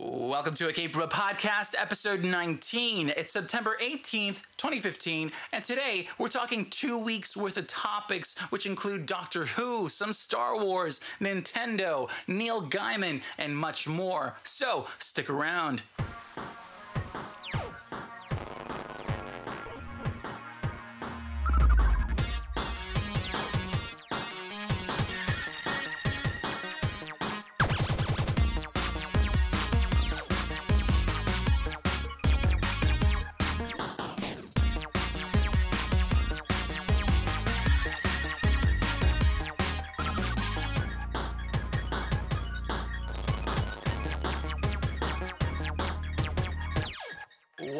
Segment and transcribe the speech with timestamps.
[0.00, 3.08] Welcome to a Cape Rub Podcast, episode 19.
[3.16, 9.06] It's September 18th, 2015, and today we're talking two weeks worth of topics, which include
[9.06, 14.36] Doctor Who, some Star Wars, Nintendo, Neil Gaiman, and much more.
[14.44, 15.82] So stick around.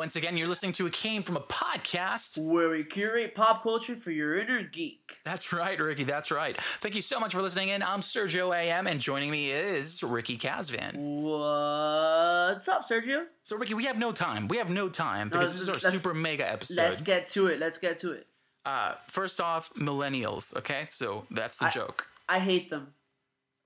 [0.09, 2.39] Once again, you're listening to a Came from a podcast.
[2.39, 5.19] where we curate pop culture for your inner geek.
[5.23, 6.05] That's right, Ricky.
[6.05, 6.57] That's right.
[6.81, 7.83] Thank you so much for listening in.
[7.83, 10.95] I'm Sergio AM, and joining me is Ricky Casvan.
[10.95, 13.27] What's up, Sergio?
[13.43, 14.48] So, Ricky, we have no time.
[14.48, 16.77] We have no time because this is our super mega episode.
[16.84, 17.61] Let's get to it.
[17.61, 18.27] Let's get to it.
[18.65, 20.56] Uh, first off, millennials.
[20.56, 22.09] Okay, so that's the I- joke.
[22.31, 22.95] I hate them.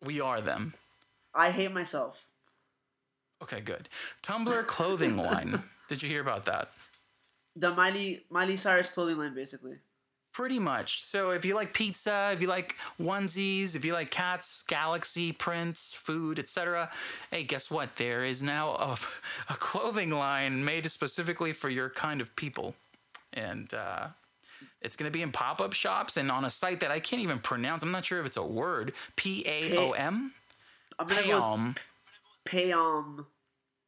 [0.04, 0.74] We are them.
[1.32, 2.26] I hate myself.
[3.44, 3.88] Okay, good.
[4.24, 5.62] Tumblr clothing line.
[5.88, 6.70] Did you hear about that?
[7.56, 9.76] The Miley Miley Cyrus clothing line, basically.
[10.32, 11.04] Pretty much.
[11.04, 15.94] So if you like pizza, if you like onesies, if you like cats, galaxy prints,
[15.94, 16.90] food, etc.,
[17.30, 17.96] hey, guess what?
[17.96, 18.96] There is now a,
[19.50, 22.74] a clothing line made specifically for your kind of people,
[23.34, 24.06] and uh,
[24.80, 27.38] it's going to be in pop-up shops and on a site that I can't even
[27.38, 27.82] pronounce.
[27.82, 28.94] I'm not sure if it's a word.
[29.16, 30.32] P A O M.
[30.98, 31.76] I'm gonna Payom.
[32.46, 33.26] Payom.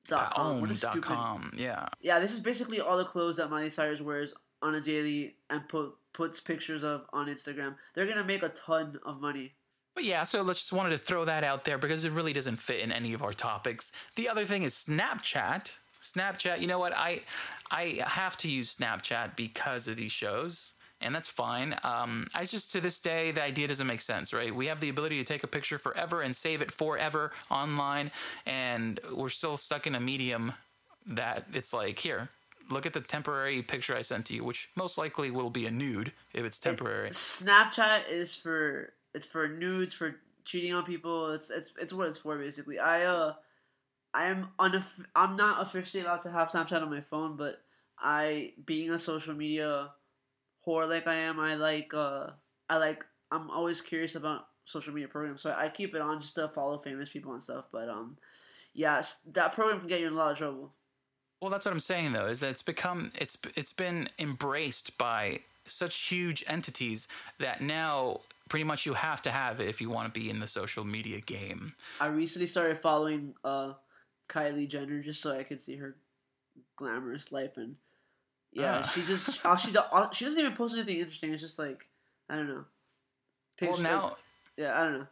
[0.06, 0.62] Dot com.
[0.62, 1.52] Oh, dot com.
[1.56, 1.88] Yeah.
[2.00, 5.66] Yeah, this is basically all the clothes that Miley Cyrus wears on a daily and
[5.68, 7.74] put puts pictures of on Instagram.
[7.94, 9.54] They're gonna make a ton of money.
[9.94, 12.56] But yeah, so let's just wanted to throw that out there because it really doesn't
[12.56, 13.92] fit in any of our topics.
[14.16, 15.74] The other thing is Snapchat.
[16.02, 16.92] Snapchat, you know what?
[16.94, 17.22] I
[17.70, 20.73] I have to use Snapchat because of these shows,
[21.04, 21.78] and that's fine.
[21.84, 24.54] Um, I just to this day the idea doesn't make sense, right?
[24.54, 28.10] We have the ability to take a picture forever and save it forever online,
[28.46, 30.54] and we're still stuck in a medium
[31.06, 32.30] that it's like here.
[32.70, 35.70] Look at the temporary picture I sent to you, which most likely will be a
[35.70, 37.10] nude if it's temporary.
[37.10, 41.32] Snapchat is for it's for nudes for cheating on people.
[41.32, 42.78] It's it's it's what it's for basically.
[42.78, 43.34] I uh
[44.14, 47.60] I am unof- I'm not officially allowed to have Snapchat on my phone, but
[47.98, 49.90] I being a social media
[50.66, 52.30] whore like I am, I like uh
[52.68, 56.34] I like I'm always curious about social media programs, so I keep it on just
[56.36, 57.66] to follow famous people and stuff.
[57.72, 58.16] But um
[58.72, 59.02] yeah,
[59.32, 60.72] that program can get you in a lot of trouble.
[61.40, 65.40] Well, that's what I'm saying though, is that it's become it's it's been embraced by
[65.66, 67.08] such huge entities
[67.38, 70.40] that now pretty much you have to have it if you want to be in
[70.40, 71.74] the social media game.
[72.00, 73.74] I recently started following uh
[74.28, 75.96] Kylie Jenner just so I could see her
[76.76, 77.76] glamorous life and
[78.54, 78.88] yeah, Ah.
[78.88, 81.32] she just all she do, all, she doesn't even post anything interesting.
[81.32, 81.86] It's just like
[82.30, 82.64] I don't know.
[83.62, 84.12] Well, now like-
[84.56, 85.06] yeah, I don't know.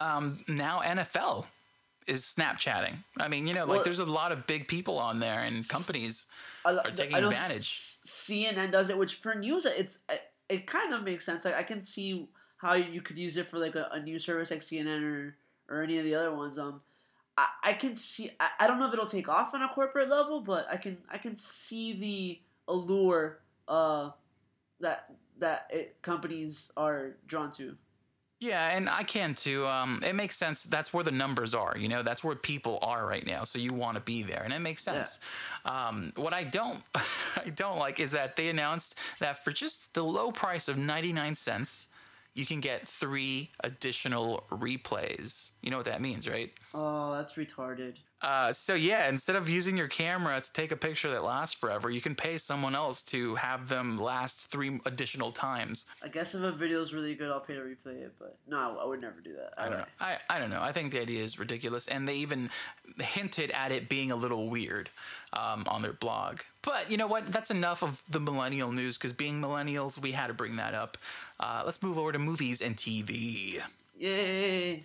[0.00, 1.46] um now NFL
[2.06, 2.96] is Snapchatting.
[3.18, 5.66] I mean, you know, like Well- there's a lot of big people on there and
[5.68, 6.26] companies.
[6.64, 7.70] I, Are taking I know advantage.
[8.06, 11.44] CNN does it, which for news, it's it, it kind of makes sense.
[11.44, 12.28] Like I can see
[12.58, 15.36] how you could use it for like a, a news service like CNN or
[15.68, 16.58] or any of the other ones.
[16.58, 16.80] Um,
[17.36, 18.30] I, I can see.
[18.40, 20.98] I, I don't know if it'll take off on a corporate level, but I can
[21.10, 24.10] I can see the allure uh
[24.80, 27.76] that that it, companies are drawn to.
[28.38, 29.66] Yeah, and I can too.
[29.66, 30.64] Um, it makes sense.
[30.64, 31.74] That's where the numbers are.
[31.76, 33.44] You know, that's where people are right now.
[33.44, 35.20] So you want to be there, and it makes sense.
[35.64, 40.02] Um, what I don't, I don't like is that they announced that for just the
[40.02, 41.88] low price of ninety nine cents,
[42.34, 45.52] you can get three additional replays.
[45.62, 46.52] You know what that means, right?
[46.74, 47.96] Oh, that's retarded.
[48.26, 51.88] Uh, so yeah, instead of using your camera to take a picture that lasts forever,
[51.88, 55.86] you can pay someone else to have them last three additional times.
[56.02, 58.14] I guess if a video is really good, I'll pay to replay it.
[58.18, 59.52] But no, I would never do that.
[59.56, 59.84] I don't know.
[60.00, 60.60] I, I don't know.
[60.60, 62.50] I think the idea is ridiculous, and they even
[62.98, 64.90] hinted at it being a little weird
[65.32, 66.40] um, on their blog.
[66.62, 67.26] But you know what?
[67.26, 70.98] That's enough of the millennial news because being millennials, we had to bring that up.
[71.38, 73.62] Uh, let's move over to movies and TV.
[73.96, 74.82] Yay!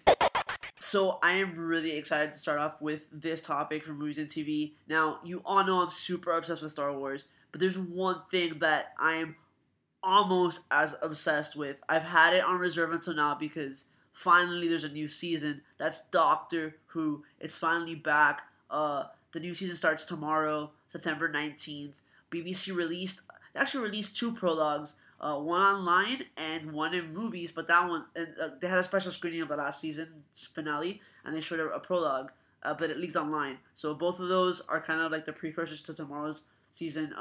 [0.91, 4.73] So I am really excited to start off with this topic for movies and TV.
[4.89, 8.87] Now, you all know I'm super obsessed with Star Wars, but there's one thing that
[8.99, 9.37] I am
[10.03, 11.77] almost as obsessed with.
[11.87, 15.61] I've had it on reserve until now because finally there's a new season.
[15.77, 17.23] That's Doctor Who.
[17.39, 18.41] It's finally back.
[18.69, 22.01] Uh, the new season starts tomorrow, September 19th.
[22.31, 23.21] BBC released
[23.53, 27.51] they actually released two prologues, uh, one online and one in movies.
[27.51, 31.01] But that one, and, uh, they had a special screening of the last season's finale,
[31.23, 32.31] and they showed a, a prologue.
[32.63, 33.57] uh, but it leaked online.
[33.73, 36.41] So both of those are kind of like the precursors to tomorrow's
[36.71, 37.13] season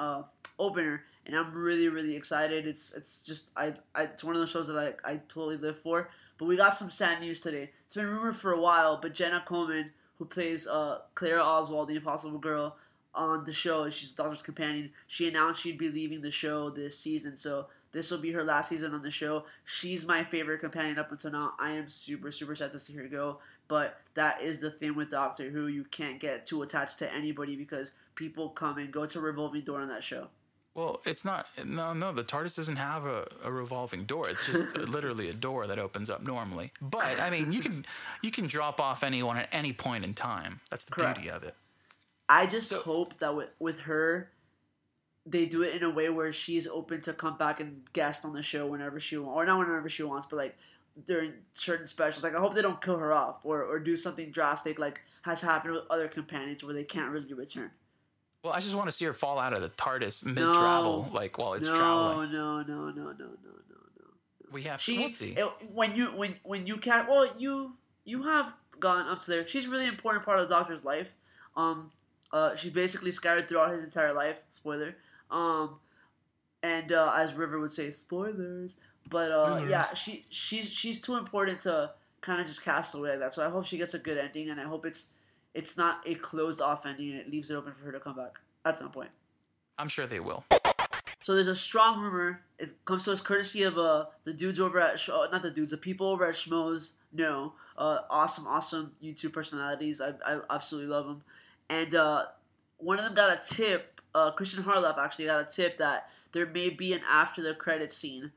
[0.58, 2.66] opener, and I'm really really excited.
[2.66, 5.78] It's it's just I, I it's one of those shows that I I totally live
[5.78, 6.10] for.
[6.38, 7.70] But we got some sad news today.
[7.86, 11.96] It's been rumored for a while, but Jenna Coleman, who plays uh, Clara Oswald, the
[11.96, 12.76] Impossible Girl,
[13.14, 14.90] on the show, she's the Doctor's companion.
[15.06, 18.68] She announced she'd be leaving the show this season, so this will be her last
[18.68, 19.44] season on the show.
[19.64, 21.54] She's my favorite companion up until now.
[21.58, 23.38] I am super super sad to see her go,
[23.68, 25.66] but that is the thing with Doctor Who.
[25.66, 29.02] You can't get too attached to anybody because people come and go.
[29.02, 30.28] A revolving door on that show.
[30.74, 31.48] Well, it's not.
[31.64, 32.12] No, no.
[32.12, 34.28] The TARDIS doesn't have a, a revolving door.
[34.30, 36.72] It's just literally a door that opens up normally.
[36.80, 37.84] But I mean, you can
[38.22, 40.60] you can drop off anyone at any point in time.
[40.70, 41.16] That's the Correct.
[41.18, 41.54] beauty of it.
[42.28, 44.30] I just So- hope that with with her,
[45.26, 48.32] they do it in a way where she's open to come back and guest on
[48.32, 50.56] the show whenever she wants, or not whenever she wants, but like
[51.06, 52.24] during certain specials.
[52.24, 55.40] Like I hope they don't kill her off or or do something drastic like has
[55.40, 57.70] happened with other companions where they can't really return.
[58.42, 61.14] Well, I just want to see her fall out of the TARDIS mid travel, No.
[61.14, 62.32] like while it's no, traveling.
[62.32, 64.06] no, no, no, no, no, no, no.
[64.50, 64.80] We have.
[64.80, 67.08] She it- when you when when you can't.
[67.08, 69.46] well you you have gone up to there.
[69.46, 71.10] She's a really important part of the Doctor's life.
[71.54, 71.90] Um,
[72.32, 74.42] uh, she's basically scattered throughout his entire life.
[74.48, 74.96] Spoiler.
[75.30, 75.76] Um,
[76.62, 78.76] and uh, as River would say, spoilers.
[79.08, 83.20] But uh, yeah, she she's she's too important to kind of just cast away like
[83.20, 83.32] that.
[83.32, 85.06] So I hope she gets a good ending, and I hope it's
[85.54, 88.16] it's not a closed off ending, and it leaves it open for her to come
[88.16, 89.10] back at some point.
[89.78, 90.44] I'm sure they will.
[91.20, 92.42] So there's a strong rumor.
[92.58, 95.50] It comes to us courtesy of uh the dudes over at Sh- uh, not the
[95.50, 96.90] dudes, the people over at Schmoes.
[97.12, 100.00] No, uh, awesome, awesome YouTube personalities.
[100.00, 101.22] I, I absolutely love them.
[101.68, 102.26] And uh,
[102.78, 103.99] one of them got a tip.
[104.14, 107.92] Uh, Christian Harloff actually got a tip that there may be an after the credit
[107.92, 108.32] scene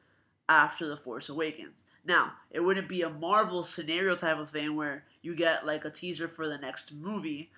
[0.49, 1.83] after the Force Awakens.
[2.05, 5.89] Now, it wouldn't be a Marvel scenario type of thing where you get like a
[5.89, 7.49] teaser for the next movie.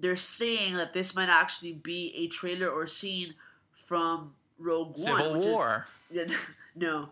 [0.00, 3.34] They're saying that this might actually be a trailer or scene
[3.70, 5.18] from Rogue One.
[5.18, 5.86] Civil which is- War.
[6.10, 6.24] yeah,
[6.74, 7.08] no.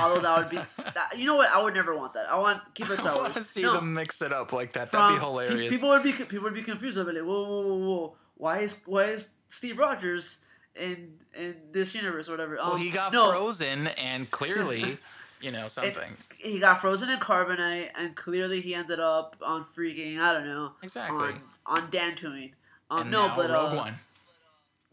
[0.00, 0.56] Although that would be,
[0.94, 1.50] that, you know what?
[1.50, 2.30] I would never want that.
[2.30, 4.88] I want keep it I want to see No, them mix it up like that.
[4.90, 5.74] from- That'd be hilarious.
[5.74, 6.96] People would be people would be confused.
[6.98, 10.40] They'd be like, whoa, whoa, whoa, whoa, why is why is Steve Rogers
[10.74, 12.56] in in this universe or whatever?
[12.56, 14.98] well, Um, he got no, frozen, and clearly,
[15.40, 16.16] you know, something.
[16.38, 20.72] He got frozen in carbonite, and clearly he ended up on freaking I don't know
[20.82, 21.18] Exactly.
[21.18, 22.50] on on Dantooine.
[22.90, 23.94] Um, and no, but Rogue uh, One.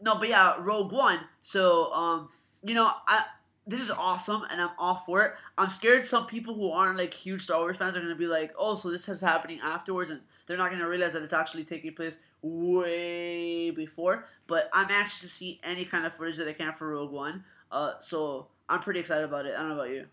[0.00, 1.18] No, but yeah, Rogue One.
[1.40, 2.28] So, um,
[2.64, 3.24] you know, I
[3.70, 5.32] this is awesome, and I'm all for it.
[5.56, 8.52] I'm scared some people who aren't like huge Star Wars fans are gonna be like,
[8.58, 11.94] oh, so this is happening afterwards, and they're not gonna realize that it's actually taking
[11.94, 14.26] place way before.
[14.46, 17.44] But I'm anxious to see any kind of footage that I can for Rogue One.
[17.70, 19.54] Uh, so I'm pretty excited about it.
[19.56, 20.06] I don't know about you.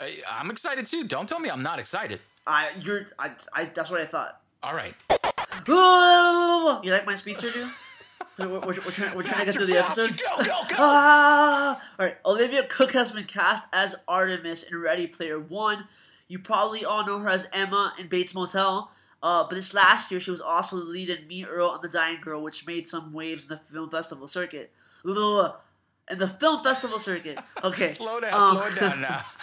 [0.00, 1.04] I, I'm excited too.
[1.04, 2.20] Don't tell me I'm not excited.
[2.46, 4.40] I you're I, I that's what I thought.
[4.62, 4.94] All right.
[6.84, 7.54] You like my speed, dude?
[8.38, 10.20] We're, we're, we're, trying, we're trying to get through the faster, episode.
[10.20, 10.76] Go, go, go.
[10.78, 11.80] Ah!
[11.98, 15.86] All right, Olivia Cooke has been cast as Artemis in Ready Player One.
[16.26, 18.90] You probably all know her as Emma in Bates Motel.
[19.22, 21.88] Uh, but this last year, she was also the lead in Me, Earl, and the
[21.88, 24.72] Dying Girl, which made some waves in the film festival circuit.
[25.08, 25.52] Ugh.
[26.10, 27.38] In the film festival circuit.
[27.64, 27.88] Okay.
[27.88, 29.24] slow down, um, slow down now.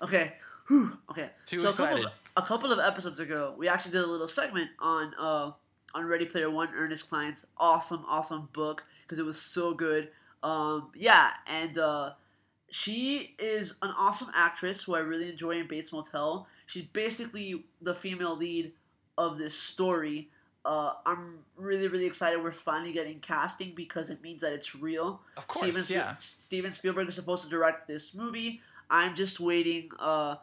[0.00, 0.34] Okay.
[0.68, 0.96] Whew.
[1.10, 1.30] Okay.
[1.44, 2.06] Too so a couple, excited.
[2.06, 5.50] of, a couple of episodes ago, we actually did a little segment on uh
[5.94, 6.68] on Ready Player One.
[6.74, 10.08] Ernest Cline's awesome, awesome book because it was so good.
[10.42, 12.12] Um, yeah, and uh,
[12.70, 16.46] she is an awesome actress who I really enjoy in Bates Motel.
[16.66, 18.72] She's basically the female lead
[19.16, 20.30] of this story.
[20.64, 22.42] Uh, I'm really, really excited.
[22.42, 25.22] We're finally getting casting because it means that it's real.
[25.36, 26.16] Of course, Steven, yeah.
[26.18, 28.60] Steven Spielberg is supposed to direct this movie.
[28.90, 29.90] I'm just waiting.
[29.98, 30.36] Uh,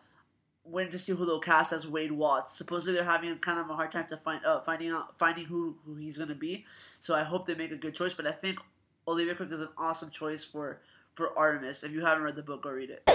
[0.65, 2.53] waiting to see who they'll cast as Wade Watts.
[2.53, 5.75] Supposedly they're having kind of a hard time to find uh, finding out finding who
[5.85, 6.65] who he's gonna be.
[6.99, 8.13] So I hope they make a good choice.
[8.13, 8.59] But I think
[9.07, 10.81] Olivia Cooke is an awesome choice for
[11.13, 11.83] for Artemis.
[11.83, 13.09] If you haven't read the book, go read it.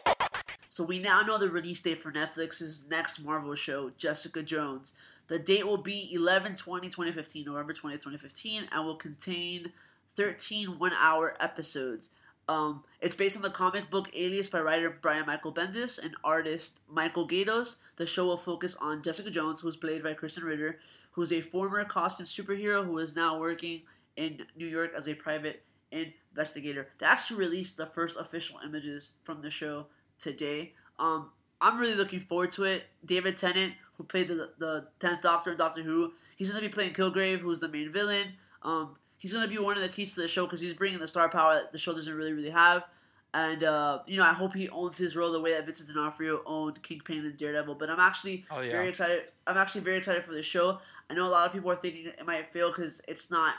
[0.68, 4.92] So we now know the release date for Netflix's next Marvel show, Jessica Jones.
[5.26, 9.72] The date will be 11 20 2015, November 20th, 2015, and will contain
[10.16, 12.10] 13 one hour episodes.
[12.48, 16.80] Um, it's based on the comic book Alias by writer Brian Michael Bendis and artist
[16.88, 17.76] Michael Gaydos.
[17.96, 20.78] The show will focus on Jessica Jones, who's played by Krysten Ritter,
[21.12, 23.82] who's a former costume superhero who is now working
[24.16, 26.88] in New York as a private investigator.
[26.98, 29.86] They actually released the first official images from the show
[30.18, 30.72] today.
[30.98, 31.30] Um,
[31.60, 32.84] I'm really looking forward to it.
[33.04, 36.94] David Tennant, who played the the tenth Doctor in Doctor Who, he's gonna be playing
[36.94, 38.32] Kilgrave, who's the main villain.
[38.62, 41.06] Um, he's gonna be one of the keys to the show because he's bringing the
[41.06, 42.86] star power that the show doesn't really really have.
[43.32, 46.42] And uh, you know, I hope he owns his role the way that Vincent D'Onofrio
[46.46, 47.76] owned Kingpin and Daredevil.
[47.76, 48.72] But I'm actually Oh, yeah.
[48.72, 49.22] very excited.
[49.46, 50.80] I'm actually very excited for the show.
[51.08, 53.54] I know a lot of people are thinking it might fail because it's not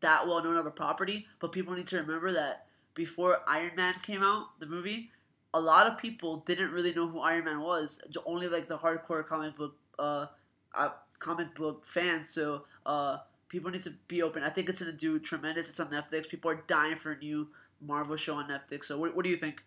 [0.00, 3.94] that well known of a property, but people need to remember that before Iron Man
[4.04, 5.10] came out, the movie,
[5.54, 8.00] a lot of people didn't really know who Iron Man was.
[8.24, 10.26] Only like the hardcore comic book, uh,
[10.74, 12.30] uh comic book fans.
[12.30, 14.42] So, uh, people need to be open.
[14.42, 15.68] I think it's gonna do tremendous.
[15.68, 16.28] It's on Netflix.
[16.28, 17.48] People are dying for a new
[17.80, 18.84] Marvel show on Netflix.
[18.86, 19.62] So, what, what do you think?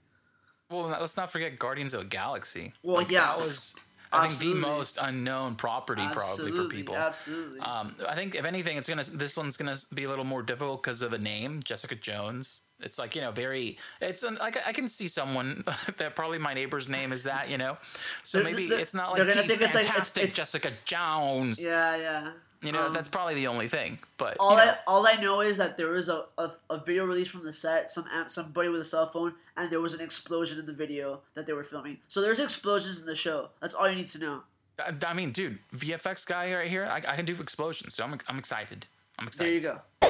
[0.70, 2.74] Well, let's not forget Guardians of the Galaxy.
[2.84, 3.22] Well, Like, yeah.
[3.26, 3.76] that was
[4.14, 4.62] I think Absolutely.
[4.62, 6.96] the most unknown property probably for people.
[6.96, 7.60] Absolutely.
[7.62, 10.84] Um, I think if anything, it's gonna this one's gonna be a little more difficult
[10.84, 12.62] because of the name Jessica Jones.
[12.82, 13.78] It's like you know very.
[14.02, 15.64] It's an, like I can see someone
[15.98, 17.78] that probably my neighbor's name is that you know,
[18.24, 21.64] so They're- maybe they're- it's not like think it's like- it's- fantastic it's- Jessica Jones.
[21.64, 22.32] yeah, yeah.
[22.62, 23.98] You know Um, that's probably the only thing.
[24.18, 26.78] But all you know, I all I know is that there was a, a, a
[26.78, 30.02] video release from the set, some somebody with a cell phone, and there was an
[30.02, 31.98] explosion in the video that they were filming.
[32.08, 33.50] So there's explosions in the show.
[33.62, 34.42] That's all you need to know.
[34.80, 38.20] I, I mean, dude, VFX guy right here, I, I can do explosions, so I'm
[38.28, 38.86] I'm excited.
[39.18, 39.64] I'm excited.
[39.64, 40.10] There you go.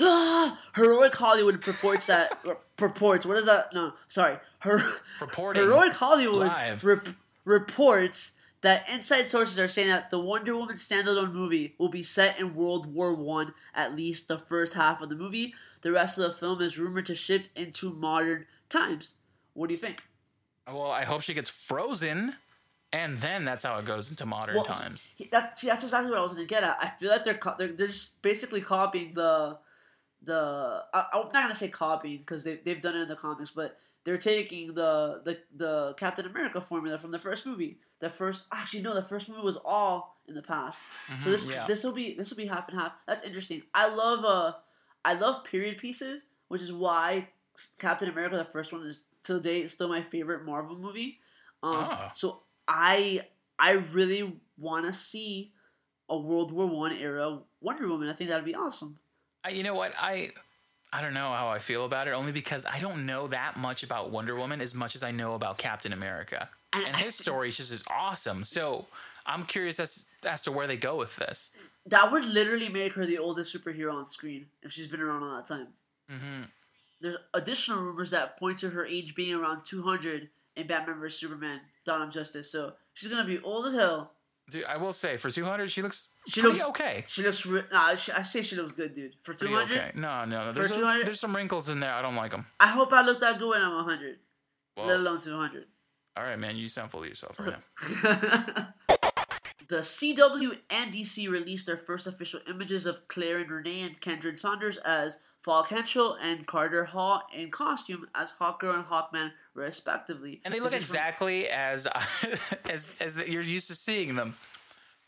[0.00, 2.38] Ah, Heroic Hollywood purports that
[2.76, 3.26] purports.
[3.26, 3.72] What is that?
[3.74, 4.38] No, sorry.
[4.60, 4.80] Her,
[5.20, 6.50] Reporting Heroic Hollywood
[6.82, 7.08] rep-
[7.44, 12.38] reports that inside sources are saying that the Wonder Woman standalone movie will be set
[12.40, 15.54] in World War One, at least the first half of the movie.
[15.82, 19.14] The rest of the film is rumored to shift into modern times.
[19.54, 20.02] What do you think?
[20.66, 22.34] Well, I hope she gets frozen,
[22.92, 25.08] and then that's how it goes into modern Well, times.
[25.30, 26.78] That, see, that's exactly what I was going to get at.
[26.80, 29.58] I feel like they're, they're they're just basically copying the
[30.22, 30.84] the.
[30.92, 33.50] I, I'm not going to say copying because they they've done it in the comics,
[33.50, 37.78] but they're taking the the the Captain America formula from the first movie.
[38.00, 40.78] The first, actually, no, the first movie was all in the past.
[41.20, 41.66] So Mhm, this yeah.
[41.66, 42.92] this will be this will be half and half.
[43.06, 43.60] That's interesting.
[43.74, 44.52] I love uh
[45.04, 47.28] I love period pieces, which is why
[47.78, 51.20] Captain America, the first one, is to date still my favorite Marvel movie.
[51.62, 52.12] Um, Ah.
[52.14, 53.26] So I
[53.58, 55.52] I really want to see
[56.08, 58.08] a World War One era Wonder Woman.
[58.08, 58.98] I think that'd be awesome.
[59.44, 59.92] I, you know what?
[59.98, 60.32] I
[60.92, 63.82] I don't know how I feel about it, only because I don't know that much
[63.82, 66.48] about Wonder Woman as much as I know about Captain America.
[66.72, 68.44] And And his story is just is awesome.
[68.44, 68.86] So
[69.26, 71.50] I'm curious as as to where they go with this.
[71.86, 75.36] That would literally make her the oldest superhero on screen if she's been around all
[75.36, 75.68] that time.
[76.10, 76.42] hmm
[77.00, 81.60] There's additional rumors that point to her age being around 200 in Batman vs Superman:
[81.84, 82.50] Dawn of Justice.
[82.50, 84.12] So she's gonna be old as hell.
[84.50, 87.04] Dude, I will say for 200, she looks She pretty looks- okay.
[87.06, 87.44] She looks.
[87.44, 89.14] Re- uh, nah, she, I say she looks good, dude.
[89.22, 89.90] For 200, okay.
[89.94, 90.52] No, no, no.
[90.52, 91.06] There's, a, 200?
[91.06, 91.92] there's some wrinkles in there.
[91.92, 92.46] I don't like them.
[92.58, 94.16] I hope I look that good when I'm 100,
[94.78, 95.64] let alone 200.
[96.16, 96.56] all right, man.
[96.56, 98.68] You sound full of yourself right now.
[99.68, 104.38] the CW and DC released their first official images of Claire and Renee and Kendra
[104.38, 110.42] Saunders as Falk Hentschel and Carter Hall in costume as Hawkgirl and Hawkman, respectively.
[110.44, 111.88] And they look is from- exactly as
[112.68, 114.34] as as the, you're used to seeing them.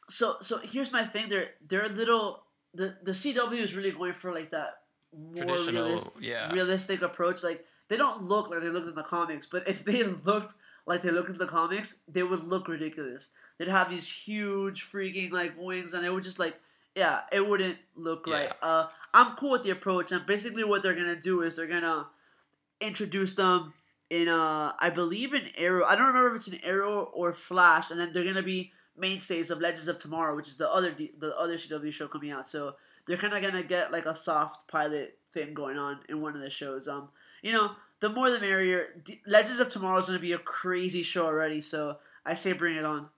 [0.09, 1.29] so so here's my thing.
[1.29, 4.79] They're they're a little the the CW is really going for like that
[5.15, 6.51] more Traditional, realis- yeah.
[6.55, 7.43] realistic approach.
[7.43, 10.55] Like they don't look like they look in the comics, but if they looked
[10.87, 13.29] like they look in the comics, they would look ridiculous.
[13.59, 16.59] They'd have these huge freaking like wings, and it would just like
[16.95, 18.35] yeah, it wouldn't look Yeah.
[18.35, 18.53] right.
[18.63, 22.07] Uh, I'm cool with the approach, and basically what they're gonna do is they're gonna
[22.81, 23.73] introduce them
[24.09, 25.85] in uh I believe in Arrow.
[25.85, 29.51] I don't remember if it's an Arrow or Flash, and then they're gonna be mainstays
[29.51, 32.49] of Legends of Tomorrow, which is the other D- the other CW show coming out.
[32.49, 32.75] So
[33.07, 36.43] they're kind of gonna get like a soft pilot thing going on in one of
[36.43, 36.89] the shows.
[36.89, 37.09] Um,
[37.43, 38.89] you know, the more the merrier.
[39.05, 42.77] D- Legends of Tomorrow is gonna be a crazy show already, so I say bring
[42.77, 43.09] it on.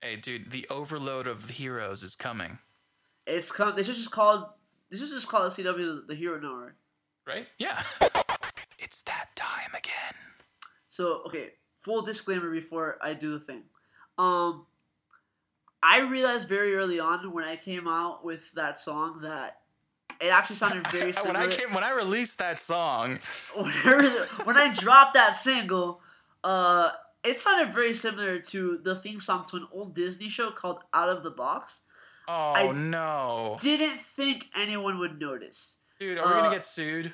[0.00, 2.58] Hey, dude, the overload of heroes is coming,
[3.28, 3.76] It's come.
[3.76, 4.46] This is just called.
[4.90, 6.76] This is just called CW the Hero Network.
[7.26, 7.46] right?
[7.58, 7.80] Yeah.
[8.78, 10.14] it's that time again.
[10.86, 13.64] So okay, full disclaimer before I do the thing.
[14.16, 14.66] Um,
[15.82, 19.58] I realized very early on when I came out with that song that
[20.20, 21.40] it actually sounded very when similar.
[21.40, 23.18] I came, when I released that song,
[23.54, 26.00] when I dropped that single,
[26.42, 26.90] uh,
[27.24, 31.08] it sounded very similar to the theme song to an old Disney show called Out
[31.08, 31.82] of the Box.
[32.28, 35.76] Oh I- no, Didn't think anyone would notice.
[35.98, 37.12] dude, are we uh, gonna get sued?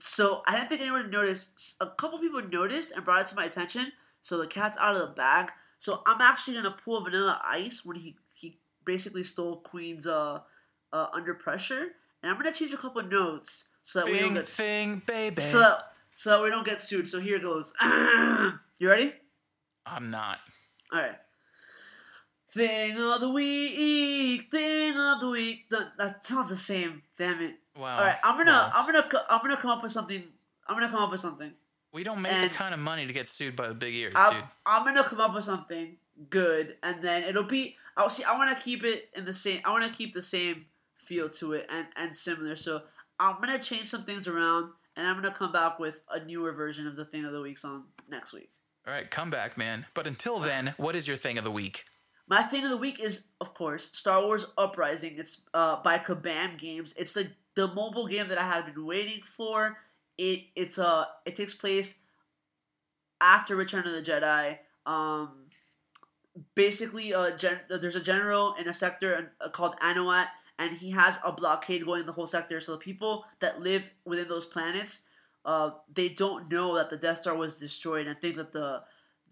[0.00, 1.76] So I didn't think anyone would notice.
[1.80, 3.92] A couple people noticed and brought it to my attention.
[4.22, 5.52] So the cat's out of the bag.
[5.78, 10.40] So I'm actually gonna pull Vanilla Ice when he he basically stole Queen's uh,
[10.92, 11.88] uh under pressure,
[12.22, 15.42] and I'm gonna change a couple notes so that we don't get thing, baby.
[15.42, 15.82] so that,
[16.14, 17.06] so that we don't get sued.
[17.06, 17.72] So here goes.
[17.82, 19.12] you ready?
[19.86, 20.38] I'm not.
[20.92, 21.16] All right.
[22.54, 25.68] Thing of the week, thing of the week.
[25.68, 25.88] Done.
[25.98, 27.02] That sounds the same.
[27.18, 27.56] Damn it.
[27.76, 27.98] Wow.
[27.98, 28.70] All right, I'm gonna, wow.
[28.72, 30.22] I'm gonna, I'm gonna come up with something.
[30.68, 31.50] I'm gonna come up with something.
[31.92, 34.12] We don't make and- the kind of money to get sued by the big ears,
[34.16, 34.44] I'm, dude.
[34.66, 35.96] I'm gonna come up with something
[36.30, 37.76] good, and then it'll be.
[37.96, 38.22] I'll see.
[38.22, 39.60] I want to keep it in the same.
[39.64, 42.54] I want to keep the same feel to it and and similar.
[42.54, 42.82] So
[43.18, 46.86] I'm gonna change some things around, and I'm gonna come back with a newer version
[46.86, 48.50] of the thing of the week song next week.
[48.86, 49.86] All right, come back, man.
[49.92, 51.84] But until then, what is your thing of the week?
[52.26, 55.14] My thing of the week is, of course, Star Wars Uprising.
[55.18, 56.94] It's uh, by Kabam Games.
[56.96, 59.76] It's the the mobile game that I have been waiting for.
[60.16, 61.96] It it's uh it takes place
[63.20, 64.58] after Return of the Jedi.
[64.86, 65.46] Um,
[66.54, 70.26] basically, uh, gen- there's a general in a sector uh, called Anoat,
[70.58, 72.60] and he has a blockade going the whole sector.
[72.60, 75.02] So the people that live within those planets,
[75.44, 78.82] uh, they don't know that the Death Star was destroyed and think that the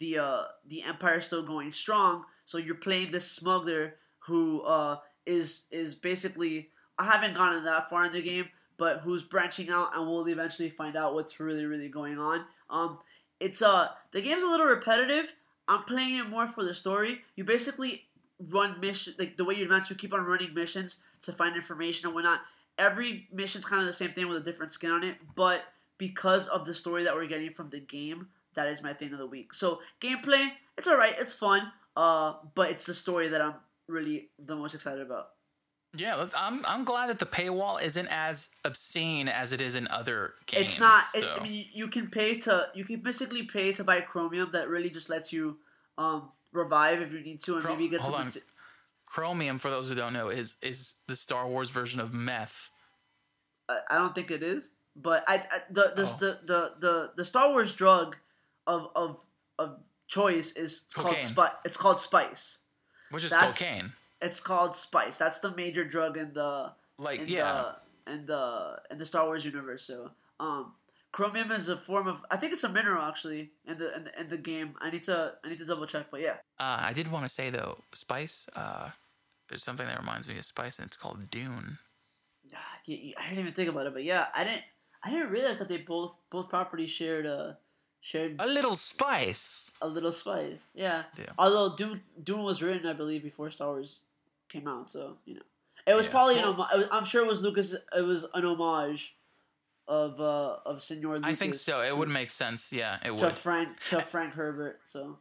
[0.02, 2.25] the uh, the Empire is still going strong.
[2.44, 8.04] So you're playing this smuggler who uh, is is basically I haven't gotten that far
[8.06, 11.88] in the game, but who's branching out, and we'll eventually find out what's really really
[11.88, 12.44] going on.
[12.68, 12.99] Um,
[13.38, 15.32] it's uh the game's a little repetitive.
[15.68, 17.21] I'm playing it more for the story.
[17.37, 18.02] You basically
[18.50, 22.06] run mission like the way you advance, you keep on running missions to find information
[22.06, 22.40] and whatnot.
[22.76, 25.62] Every mission's kind of the same thing with a different skin on it, but
[25.97, 29.18] because of the story that we're getting from the game, that is my thing of
[29.18, 29.54] the week.
[29.54, 33.54] So gameplay, it's alright, it's fun, uh, but it's the story that I'm
[33.88, 35.28] really the most excited about.
[35.94, 40.32] Yeah, I'm I'm glad that the paywall isn't as obscene as it is in other
[40.47, 40.64] games.
[40.66, 41.02] It's not.
[41.04, 41.18] So.
[41.18, 44.68] It, I mean, you can pay to you can basically pay to buy Chromium that
[44.71, 45.59] really just lets you
[45.99, 48.32] um revive if you need to and Chro- maybe get some.
[49.04, 52.71] Chromium, for those who don't know, is is the Star Wars version of meth.
[53.68, 56.16] I, I don't think it is, but I, I the, the, Oh.
[56.18, 58.16] the the the the Star Wars drug
[58.66, 59.25] of of
[59.59, 61.52] of choice is called spice.
[61.64, 62.59] It's called spice.
[63.11, 63.92] Which is That's- cocaine.
[64.21, 65.19] It's called spice.
[65.19, 67.73] That's the major drug in the Like in yeah.
[68.07, 69.83] the in the in the Star Wars universe.
[69.83, 70.75] So um,
[71.11, 74.21] chromium is a form of I think it's a mineral actually in the in the,
[74.21, 74.75] in the game.
[74.81, 76.37] I need to I need to double check, but yeah.
[76.59, 78.49] Uh, I did want to say though, Spice.
[78.54, 78.90] Uh,
[79.49, 81.78] there's something that reminds me of Spice, and it's called Dune.
[82.54, 82.90] Ah, I
[83.28, 84.62] didn't even think about it, but yeah, I didn't
[85.02, 87.54] I didn't realize that they both both properties shared uh
[88.02, 89.73] shared A little spice.
[89.80, 90.67] a little spice.
[90.75, 91.04] Yeah.
[91.19, 91.26] Yeah.
[91.38, 94.00] Although Dune Dune was written, I believe, before Star Wars
[94.50, 95.47] came out, so you know,
[95.86, 96.12] it was Yeah.
[96.12, 96.69] probably an homage.
[96.75, 97.73] it I'm sure it was Lucas.
[97.73, 99.15] It was an homage
[99.88, 101.32] of uh of Senor Lucas.
[101.32, 101.82] I think so.
[101.82, 102.73] It to, would make sense.
[102.73, 103.34] Yeah, it to would.
[103.34, 104.80] Frank to Frank Herbert.
[104.84, 105.19] So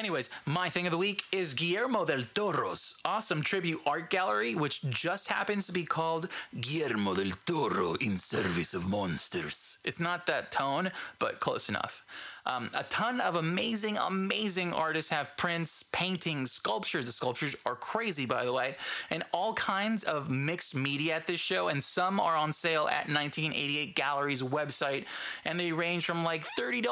[0.00, 4.80] Anyways, my thing of the week is Guillermo del Toro's awesome tribute art gallery, which
[4.88, 6.26] just happens to be called
[6.58, 9.76] Guillermo del Toro in Service of Monsters.
[9.84, 12.02] It's not that tone, but close enough.
[12.46, 17.04] Um, a ton of amazing, amazing artists have prints, paintings, sculptures.
[17.04, 18.76] The sculptures are crazy, by the way,
[19.10, 21.68] and all kinds of mixed media at this show.
[21.68, 25.06] And some are on sale at 1988 Gallery's website,
[25.44, 26.82] and they range from like $30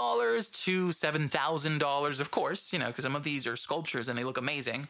[0.64, 4.38] to $7,000, of course, you know, because some of these are sculptures and they look
[4.38, 4.88] amazing.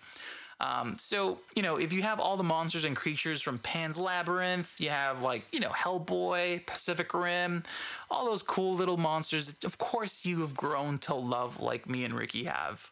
[0.60, 4.74] Um, so, you know, if you have all the monsters and creatures from Pan's Labyrinth,
[4.80, 7.62] you have like, you know, Hellboy, Pacific Rim,
[8.10, 12.14] all those cool little monsters, of course you have grown to love like me and
[12.14, 12.90] Ricky have.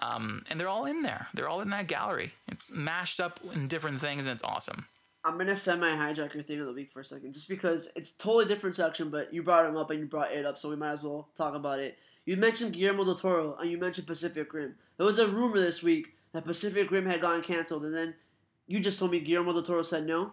[0.00, 1.26] Um, and they're all in there.
[1.34, 2.32] They're all in that gallery.
[2.46, 4.86] It's mashed up in different things and it's awesome.
[5.24, 8.12] I'm gonna semi hijack your thing of the week for a second, just because it's
[8.12, 10.76] totally different section, but you brought him up and you brought it up, so we
[10.76, 11.98] might as well talk about it.
[12.24, 14.76] You mentioned Guillermo del Toro and you mentioned Pacific Rim.
[14.96, 18.14] There was a rumor this week that Pacific Rim had gotten canceled, and then
[18.66, 20.32] you just told me Guillermo del Toro said no.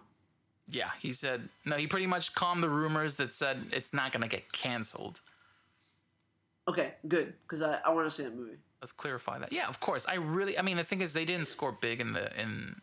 [0.68, 4.24] Yeah, he said, no, he pretty much calmed the rumors that said it's not going
[4.24, 5.22] to get canceled.
[6.68, 8.58] Okay, good, because I, I want to see that movie.
[8.82, 9.54] Let's clarify that.
[9.54, 10.06] Yeah, of course.
[10.08, 12.82] I really, I mean, the thing is, they didn't score big in the in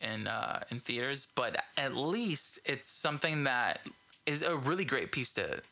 [0.00, 3.80] in uh, in theaters, but at least it's something that
[4.26, 5.62] is a really great piece to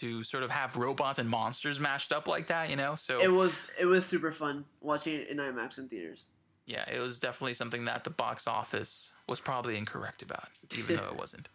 [0.00, 2.70] to sort of have robots and monsters mashed up like that.
[2.70, 6.26] You know, so It was it was super fun watching it in IMAX in theaters.
[6.66, 11.06] yeah, it was definitely something that the box office was probably incorrect about, even though
[11.06, 11.48] it wasn't.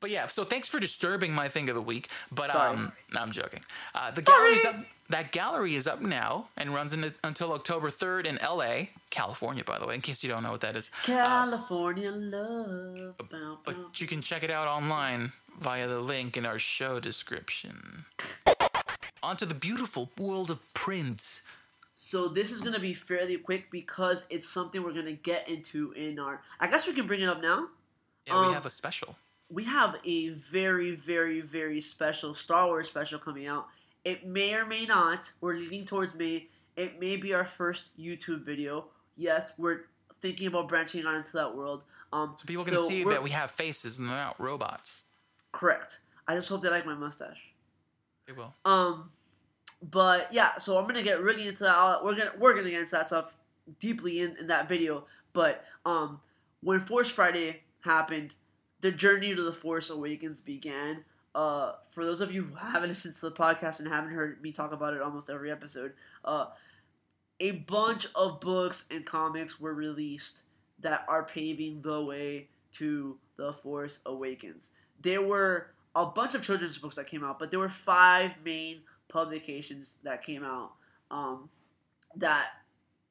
[0.00, 2.08] But yeah, so thanks for disturbing my thing of the week.
[2.32, 2.70] But Sorry.
[2.70, 3.60] um, no, I'm joking.
[3.94, 4.38] Uh, the Sorry.
[4.56, 4.76] gallery's up.
[5.10, 9.78] That gallery is up now and runs in, until October 3rd in LA, California, by
[9.78, 10.88] the way, in case you don't know what that is.
[11.02, 13.16] California love.
[13.18, 13.58] Bow, bow.
[13.64, 18.04] But you can check it out online via the link in our show description.
[19.22, 21.42] Onto the beautiful world of print.
[21.90, 26.18] So this is gonna be fairly quick because it's something we're gonna get into in
[26.20, 26.40] our.
[26.60, 27.66] I guess we can bring it up now.
[28.26, 29.16] Yeah, we Um, have a special.
[29.50, 33.66] We have a very, very, very special Star Wars special coming out.
[34.04, 35.30] It may or may not.
[35.40, 36.48] We're leaning towards May.
[36.76, 38.86] It may be our first YouTube video.
[39.16, 39.82] Yes, we're
[40.22, 41.84] thinking about branching out into that world.
[42.12, 45.04] Um, So people can see that we have faces and they're not robots.
[45.52, 46.00] correct.
[46.28, 47.40] I just hope they like my mustache.
[48.26, 48.54] They will.
[48.64, 49.10] Um,
[49.82, 52.04] but yeah, so I'm gonna get really into that.
[52.04, 53.36] We're gonna we're gonna get into that stuff
[53.80, 55.06] deeply in, in that video.
[55.32, 56.20] But um,
[56.62, 58.34] when Force Friday happened,
[58.80, 61.04] the journey to the Force Awakens began.
[61.34, 64.52] Uh, for those of you who haven't listened to the podcast and haven't heard me
[64.52, 65.92] talk about it almost every episode,
[66.24, 66.46] uh,
[67.38, 70.40] a bunch of books and comics were released
[70.80, 74.70] that are paving the way to the Force Awakens.
[75.02, 78.80] There were a bunch of children's books that came out, but there were five main
[79.08, 80.72] publications that came out
[81.10, 81.48] um,
[82.16, 82.48] that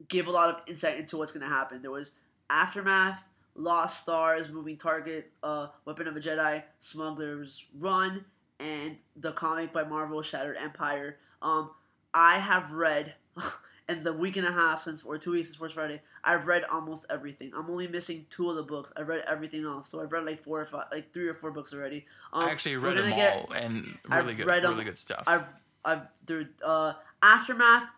[0.07, 1.81] give a lot of insight into what's going to happen.
[1.81, 2.11] There was
[2.49, 3.27] Aftermath,
[3.59, 8.23] Lost Stars, Moving Target, uh, Weapon of a Jedi, Smuggler's Run,
[8.59, 11.17] and the comic by Marvel, Shattered Empire.
[11.41, 11.69] Um,
[12.13, 13.13] I have read,
[13.89, 16.63] in the week and a half since, or two weeks since Force Friday, I've read
[16.71, 17.51] almost everything.
[17.55, 18.93] I'm only missing two of the books.
[18.95, 21.51] I've read everything else, so I've read like four or five, like three or four
[21.51, 22.05] books already.
[22.31, 25.23] Um, I actually read them get- all and I've really good, read really good stuff.
[25.27, 25.47] I've
[25.83, 27.89] I've there uh aftermath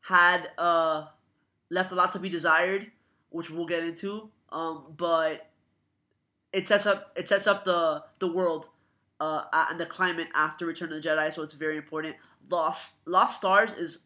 [0.00, 1.06] had uh
[1.70, 2.90] left a lot to be desired,
[3.30, 4.30] which we'll get into.
[4.50, 5.50] Um, but
[6.52, 8.68] it sets up it sets up the the world
[9.20, 12.16] uh and the climate after Return of the Jedi, so it's very important.
[12.50, 14.00] Lost Lost Stars is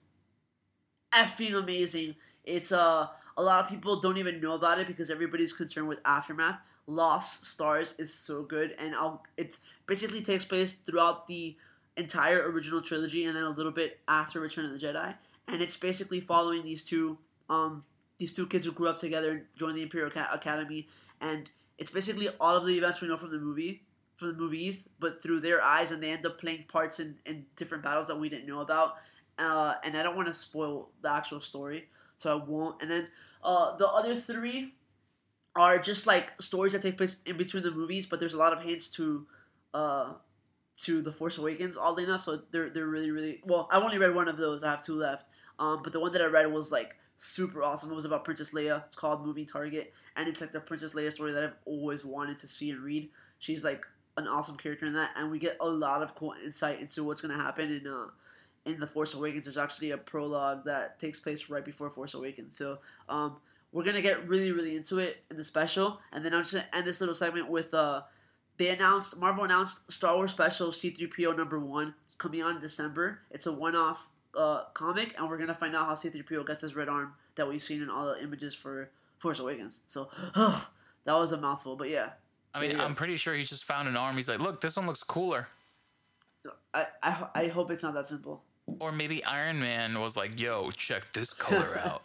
[1.14, 2.16] effing amazing.
[2.44, 6.00] It's uh a lot of people don't even know about it because everybody's concerned with
[6.04, 6.58] aftermath.
[6.86, 11.56] Lost Stars is so good, and I'll it's basically takes place throughout the
[11.96, 15.14] entire original trilogy and then a little bit after Return of the Jedi,
[15.46, 17.82] and it's basically following these two um
[18.22, 20.88] these two kids who grew up together joined the Imperial Academy,
[21.20, 23.82] and it's basically all of the events we know from the movie
[24.22, 27.44] from the movies, but through their eyes, and they end up playing parts in, in
[27.56, 28.94] different battles that we didn't know about.
[29.38, 32.80] Uh, and I don't want to spoil the actual story, so I won't.
[32.80, 33.08] And then
[33.42, 34.74] uh, the other three
[35.56, 38.52] are just like stories that take place in between the movies, but there's a lot
[38.52, 39.26] of hints to
[39.74, 40.12] uh,
[40.84, 42.22] to the Force Awakens, oddly enough.
[42.22, 43.68] So they're they're really really well.
[43.72, 44.62] I've only read one of those.
[44.62, 45.28] I have two left.
[45.58, 47.90] Um, but the one that I read was like super awesome.
[47.90, 48.84] It was about Princess Leia.
[48.86, 52.38] It's called Moving Target, and it's like the Princess Leia story that I've always wanted
[52.40, 53.10] to see and read.
[53.38, 56.80] She's like an awesome character in that, and we get a lot of cool insight
[56.80, 58.06] into what's gonna happen in uh
[58.66, 59.44] in the Force Awakens.
[59.44, 62.56] There's actually a prologue that takes place right before Force Awakens.
[62.56, 63.36] So um,
[63.70, 66.66] we're gonna get really really into it in the special, and then I'm just gonna
[66.72, 68.02] end this little segment with uh
[68.56, 71.94] they announced Marvel announced Star Wars Special C3PO number one.
[72.04, 73.20] It's coming on in December.
[73.30, 76.88] It's a one-off uh, comic, and we're gonna find out how C3PO gets his red
[76.88, 79.80] arm that we've seen in all the images for Force Awakens.
[79.86, 80.64] So that
[81.06, 82.10] was a mouthful, but yeah,
[82.54, 84.16] I mean, there you I'm pretty sure he just found an arm.
[84.16, 85.48] He's like, look, this one looks cooler.
[86.74, 88.42] I, I I hope it's not that simple.
[88.78, 92.02] Or maybe Iron Man was like, yo, check this color out.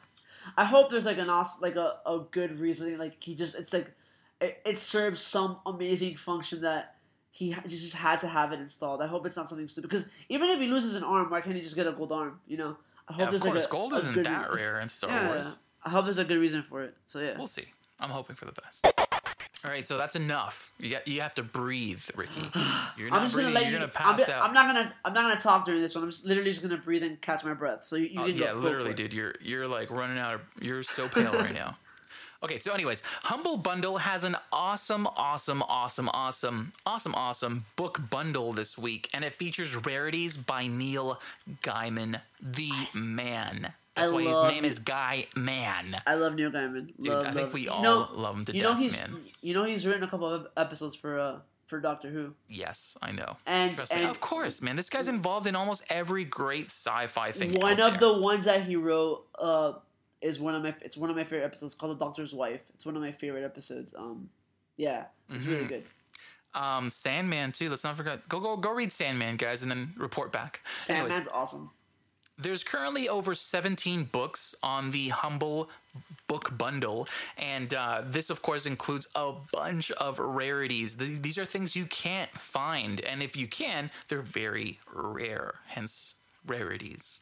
[0.55, 2.97] I hope there's like an awesome, like a, a good reasoning.
[2.97, 3.91] Like he just, it's like
[4.39, 6.95] it, it serves some amazing function that
[7.37, 9.01] he just had to have it installed.
[9.01, 11.55] I hope it's not something stupid because even if he loses an arm, why can't
[11.55, 12.39] he just get a gold arm?
[12.47, 14.79] You know, I hope Yeah, there's course, like a, gold a isn't that re- rare
[14.79, 15.57] in Star Yeah, Wars.
[15.83, 16.95] I hope there's a good reason for it.
[17.05, 17.65] So yeah, We'll see.
[17.99, 18.85] I'm hoping for the best.
[19.65, 20.71] All right, so that's enough.
[20.79, 22.41] You got, you have to breathe, Ricky.
[22.97, 23.53] You're I'm not just breathing.
[23.53, 23.87] gonna let You're you.
[23.87, 24.43] gonna I'm, pass be- out.
[24.47, 24.93] I'm not gonna.
[25.03, 26.03] I'm not gonna talk during this one.
[26.03, 27.83] I'm just literally just gonna breathe and catch my breath.
[27.83, 28.97] So you, you Oh, yeah, literally, it.
[28.97, 29.13] dude.
[29.13, 30.41] You're you're like running out of.
[30.61, 31.75] You're so pale right now.
[32.43, 38.53] Okay, so anyways, Humble Bundle has an awesome, awesome, awesome, awesome, awesome, awesome book bundle
[38.53, 41.19] this week, and it features rarities by Neil
[41.63, 43.73] Gaiman, the man.
[43.95, 44.67] That's I why his name it.
[44.67, 45.97] is Guy Man.
[46.05, 46.87] I love Neil Gaiman.
[46.97, 48.79] Dude, love, I think love- we you all know- love him to you know death,
[48.79, 49.17] he's man.
[49.41, 52.33] you know he's written a couple of episodes for uh for Doctor Who.
[52.47, 53.35] Yes, I know.
[53.47, 54.03] And- Trust me.
[54.03, 54.75] Of course, man.
[54.75, 57.55] This guy's involved in almost every great sci-fi thing.
[57.59, 57.97] One of there.
[57.97, 59.73] the ones that he wrote uh
[60.21, 62.61] is one of my it's one of my favorite episodes called The Doctor's Wife.
[62.73, 63.93] It's one of my favorite episodes.
[63.97, 64.29] Um
[64.77, 65.69] yeah, it's really Mhm.
[65.69, 65.83] good.
[66.53, 67.69] um, Sandman too.
[67.69, 68.27] Let's not forget.
[68.29, 70.61] Go go go read Sandman, guys, and then report back.
[70.89, 71.71] Anyways, Sandman's awesome.
[72.39, 75.71] There's currently over 17 books on the Humble
[76.27, 80.97] Book Bundle, and uh, this, of course, includes a bunch of rarities.
[80.97, 86.13] Th- These are things you can't find, and if you can, they're very rare, hence
[86.45, 87.19] rarities.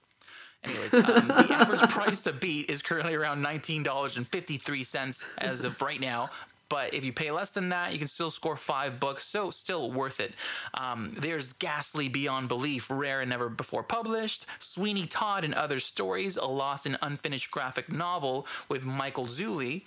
[0.67, 6.29] Anyways, um, the average price to beat is currently around $19.53 as of right now.
[6.67, 9.91] But if you pay less than that, you can still score five books, so still
[9.91, 10.33] worth it.
[10.73, 16.37] Um, there's Ghastly Beyond Belief, rare and never before published, Sweeney Todd and Other Stories,
[16.37, 19.83] a lost and unfinished graphic novel with Michael Zulli.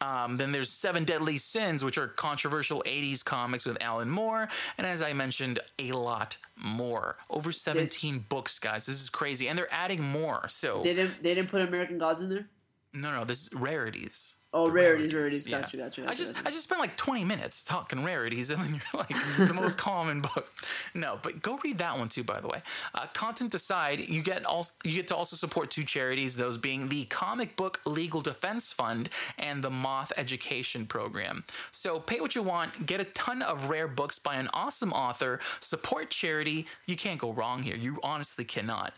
[0.00, 4.48] Um, then there's Seven Deadly Sins, which are controversial 80s comics with Alan Moore.
[4.76, 7.16] And as I mentioned, a lot more.
[7.28, 8.86] Over 17 books, guys.
[8.86, 9.48] This is crazy.
[9.48, 10.48] And they're adding more.
[10.48, 12.46] So, They didn't they didn't put American Gods in there?
[12.92, 14.34] no, no, this is rarities.
[14.54, 15.46] Oh, The rarities, rarities.
[15.46, 15.66] Got yeah.
[15.72, 16.38] you, got you, I got you, just.
[16.46, 20.22] I just spent like 20 minutes talking rarities, and then you're like the most common
[20.22, 20.50] book.
[20.94, 22.24] No, but go read that one too.
[22.24, 22.62] By the way,
[22.94, 26.36] uh, content aside, you get also you get to also support two charities.
[26.36, 31.44] Those being the Comic Book Legal Defense Fund and the Moth Education Program.
[31.70, 35.40] So pay what you want, get a ton of rare books by an awesome author,
[35.60, 36.66] support charity.
[36.86, 37.76] You can't go wrong here.
[37.76, 38.94] You honestly cannot.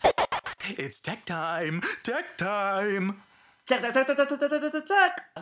[0.68, 1.82] It's tech time.
[2.04, 3.22] Tech time.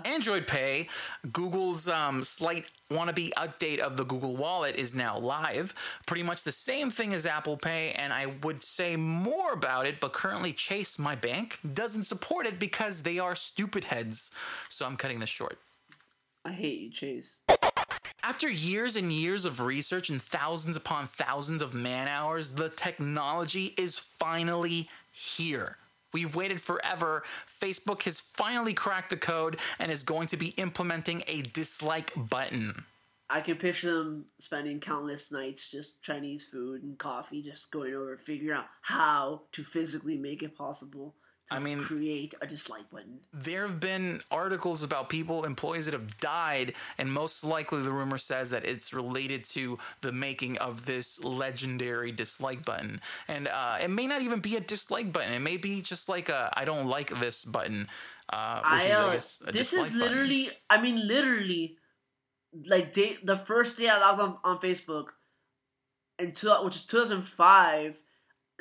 [0.05, 0.89] Android Pay,
[1.33, 5.75] Google's um, slight wannabe update of the Google Wallet is now live.
[6.07, 10.01] Pretty much the same thing as Apple Pay, and I would say more about it,
[10.01, 14.31] but currently Chase, my bank, doesn't support it because they are stupid heads.
[14.69, 15.59] So I'm cutting this short.
[16.45, 17.41] I hate you, Chase.
[18.23, 23.75] After years and years of research and thousands upon thousands of man hours, the technology
[23.79, 25.79] is finally here.
[26.13, 27.23] We've waited forever.
[27.49, 32.85] Facebook has finally cracked the code and is going to be implementing a dislike button.
[33.31, 38.17] I can picture them spending countless nights just Chinese food and coffee, just going over
[38.17, 41.15] figuring out how to physically make it possible
[41.51, 43.21] I mean- create a dislike button.
[43.33, 48.19] There have been articles about people, employees that have died, and most likely the rumor
[48.19, 53.01] says that it's related to the making of this legendary dislike button.
[53.27, 55.33] And uh, it may not even be a dislike button.
[55.33, 57.89] It may be just like a I don't like this button.
[58.31, 60.01] Uh, which I, is, uh, I guess, this is dislike button.
[60.01, 61.77] literally, I mean, literally,
[62.67, 65.09] like the first day I logged on, on Facebook,
[66.35, 68.01] two, which is 2005.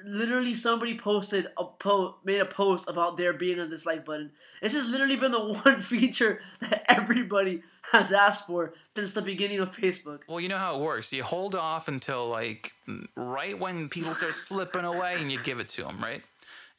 [0.03, 4.31] Literally, somebody posted a post, made a post about there being a dislike button.
[4.62, 9.60] This has literally been the one feature that everybody has asked for since the beginning
[9.60, 10.19] of Facebook.
[10.27, 11.12] Well, you know how it works.
[11.12, 12.73] You hold off until like
[13.15, 16.21] right when people start slipping away, and you give it to them, right?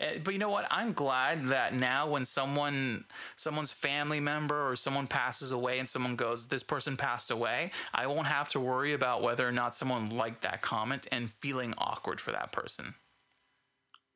[0.01, 0.69] Eh, But you know what?
[0.71, 3.05] I'm glad that now when someone,
[3.35, 8.07] someone's family member or someone passes away, and someone goes, "This person passed away," I
[8.07, 12.21] won't have to worry about whether or not someone liked that comment and feeling awkward
[12.21, 12.95] for that person.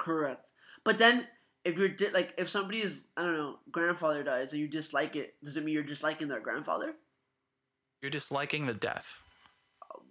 [0.03, 0.51] Correct.
[0.83, 1.29] But then,
[1.65, 5.37] if you're di- like, if somebody's, I don't know, grandfather dies and you dislike it,
[5.45, 6.95] does it mean you're disliking their grandfather?
[8.01, 9.23] You're disliking the death.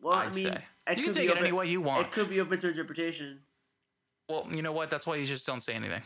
[0.02, 0.96] Well, I'd I mean, say.
[0.96, 2.08] You can take it any way you want.
[2.08, 3.42] It could be open to interpretation.
[4.30, 4.90] Well, you know what?
[4.90, 6.04] That's why you just don't say anything.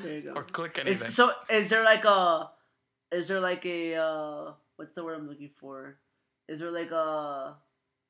[0.00, 0.32] There you go.
[0.32, 1.10] or click Is, anything.
[1.10, 2.50] so, is there like a,
[3.12, 5.96] is there like a, uh, what's the word I'm looking for?
[6.48, 7.54] Is there like a,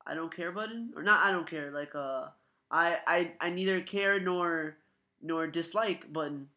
[0.07, 1.23] I don't care button or not?
[1.23, 1.69] I don't care.
[1.69, 2.33] Like a,
[2.71, 4.77] I I I neither care nor
[5.23, 6.49] nor dislike button.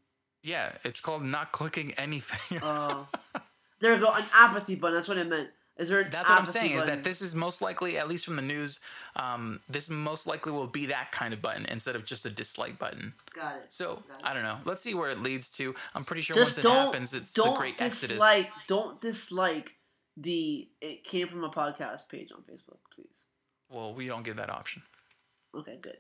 [0.43, 2.59] yeah, it's called not clicking anything.
[2.63, 3.05] Uh,
[3.81, 4.11] there you go.
[4.13, 4.97] An apathy button.
[4.97, 5.49] That's what I meant.
[5.79, 6.05] Is there?
[6.05, 8.81] That's what I'm saying is that this is most likely, at least from the news,
[9.17, 12.79] um, this most likely will be that kind of button instead of just a dislike
[12.79, 13.13] button.
[13.35, 13.67] Got it.
[13.69, 14.25] So Got it.
[14.25, 14.57] I don't know.
[14.65, 15.75] Let's see where it leads to.
[15.95, 18.15] I'm pretty sure just once it happens, it's the great exodus.
[18.17, 19.75] dislike don't dislike
[20.17, 23.25] the it came from a podcast page on Facebook, please.
[23.71, 24.83] Well, we don't give that option.
[25.55, 25.99] Okay, good.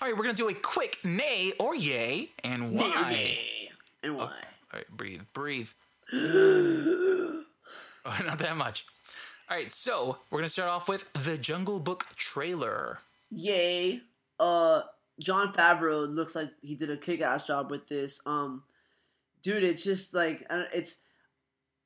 [0.00, 3.10] All right, we're gonna do a quick nay or yay and why.
[3.10, 3.70] Nay
[4.02, 4.24] And why?
[4.24, 4.30] All
[4.74, 5.70] right, breathe, breathe.
[8.06, 8.84] Oh, not that much.
[9.48, 12.98] All right, so we're gonna start off with the Jungle Book trailer.
[13.30, 14.02] Yay!
[14.38, 14.82] Uh,
[15.20, 18.20] Jon Favreau looks like he did a kick-ass job with this.
[18.26, 18.62] Um,
[19.40, 20.96] dude, it's just like it's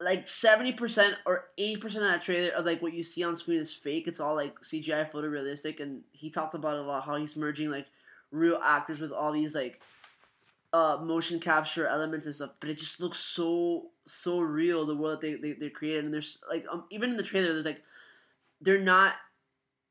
[0.00, 3.36] like seventy percent or eighty percent of that trailer of like what you see on
[3.36, 4.08] screen is fake.
[4.08, 7.70] It's all like CGI photorealistic, and he talked about it a lot how he's merging
[7.70, 7.86] like
[8.30, 9.80] real actors with all these like
[10.72, 12.50] uh motion capture elements and stuff.
[12.60, 16.12] But it just looks so so real the world that they they, they created, and
[16.14, 17.82] there's like um, even in the trailer there's like
[18.60, 19.14] they're not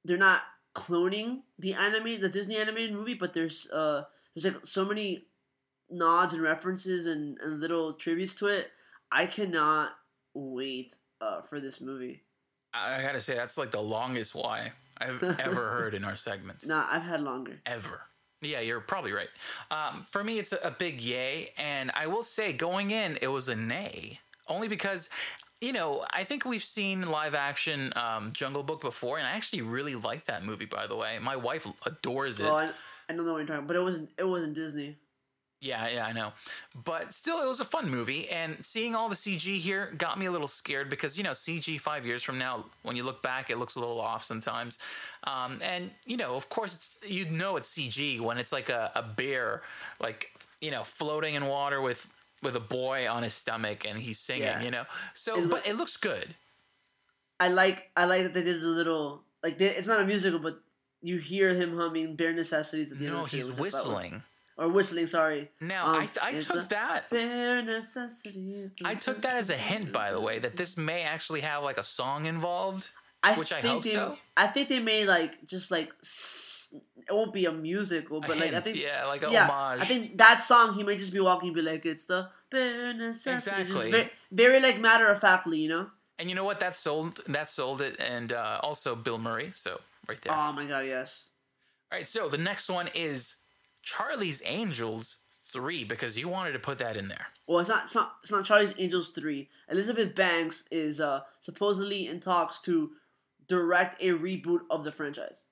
[0.05, 0.41] they're not
[0.75, 4.03] cloning the anime the Disney animated movie, but there's uh
[4.35, 5.25] there's like so many
[5.89, 8.71] nods and references and, and little tributes to it.
[9.11, 9.91] I cannot
[10.33, 12.23] wait uh, for this movie.
[12.73, 16.67] I gotta say that's like the longest why I've ever heard in our segments.
[16.67, 17.59] Nah, I've had longer.
[17.65, 18.01] ever.
[18.41, 19.29] Yeah, you're probably right.
[19.71, 23.49] Um, for me, it's a, big yay, and I will say going in, it was
[23.49, 25.09] a nay, only because.
[25.59, 29.63] You know, I think we've seen live action um, Jungle Book before, and I actually
[29.63, 30.65] really like that movie.
[30.65, 32.43] By the way, my wife adores it.
[32.43, 32.69] Well, I,
[33.09, 34.97] I don't know what you're talking, about, but it wasn't it wasn't Disney.
[35.59, 36.33] Yeah, yeah, I know.
[36.85, 38.29] But still, it was a fun movie.
[38.29, 41.79] And seeing all the CG here got me a little scared because, you know, CG
[41.81, 44.77] five years from now, when you look back, it looks a little off sometimes.
[45.23, 48.91] Um, and, you know, of course, it's, you know it's CG when it's like a,
[48.93, 49.63] a bear,
[49.99, 52.07] like, you know, floating in water with
[52.43, 54.61] with a boy on his stomach and he's singing, Yeah.
[54.61, 54.83] you know?
[55.15, 56.35] So, It's- but it looks good.
[57.39, 60.37] I like I like that they did the little like they, it's not a musical,
[60.39, 60.59] but
[61.01, 64.23] you hear him humming bare necessities at the end No, of the trailer, he's whistling.
[64.57, 65.07] Or whistling.
[65.07, 65.49] Sorry.
[65.61, 68.71] Now Um, I, th- I took that Bare necessities.
[68.83, 71.77] I took that as a hint, by the way, that this may actually have like
[71.77, 72.89] a song involved.
[73.23, 74.17] I which I think hope they, so.
[74.35, 78.53] I think they may like just like it won't be a musical, A but like
[78.53, 79.81] I think yeah, like a yeah, homage.
[79.81, 82.93] I think that song he might just be walking, and be like, it's the bare
[82.93, 83.67] necessities.
[83.67, 83.91] Just Exactly.
[83.91, 85.87] Very, very like matter of factly, you know.
[86.19, 86.59] and you know what?
[86.59, 89.51] That sold that sold it, and uh, also Bill Murray.
[89.53, 90.33] So right there.
[90.33, 91.31] Oh my god, yes.
[91.91, 93.37] All right, so the next one is
[93.87, 95.17] Charlie's Angels
[95.53, 97.27] three because you wanted to put that in there.
[97.47, 97.83] Well, it's not.
[97.83, 98.15] It's not.
[98.21, 99.49] It's not Charlie's Angels three.
[99.69, 102.91] Elizabeth Banks is uh supposedly in talks to
[103.47, 105.45] direct a reboot of the franchise.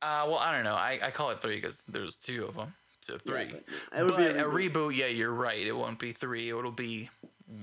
[0.00, 0.74] Uh, well, I don't know.
[0.74, 2.72] I, I call it three because there's two of them.
[3.02, 3.44] So three.
[3.44, 3.52] Yeah,
[3.90, 4.96] but it would but be a reboot.
[4.96, 5.66] Yeah, you're right.
[5.66, 6.48] It won't be three.
[6.48, 7.10] It'll be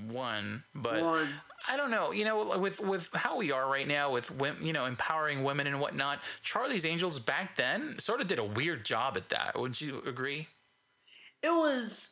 [0.08, 0.62] one.
[0.72, 1.28] But One.
[1.68, 2.10] I don't know.
[2.12, 5.66] You know, with with how we are right now with wom- you know empowering women
[5.66, 6.20] and whatnot.
[6.42, 9.58] Charlie's Angels back then sort of did a weird job at that.
[9.58, 10.48] Wouldn't you agree?
[11.42, 12.10] It was.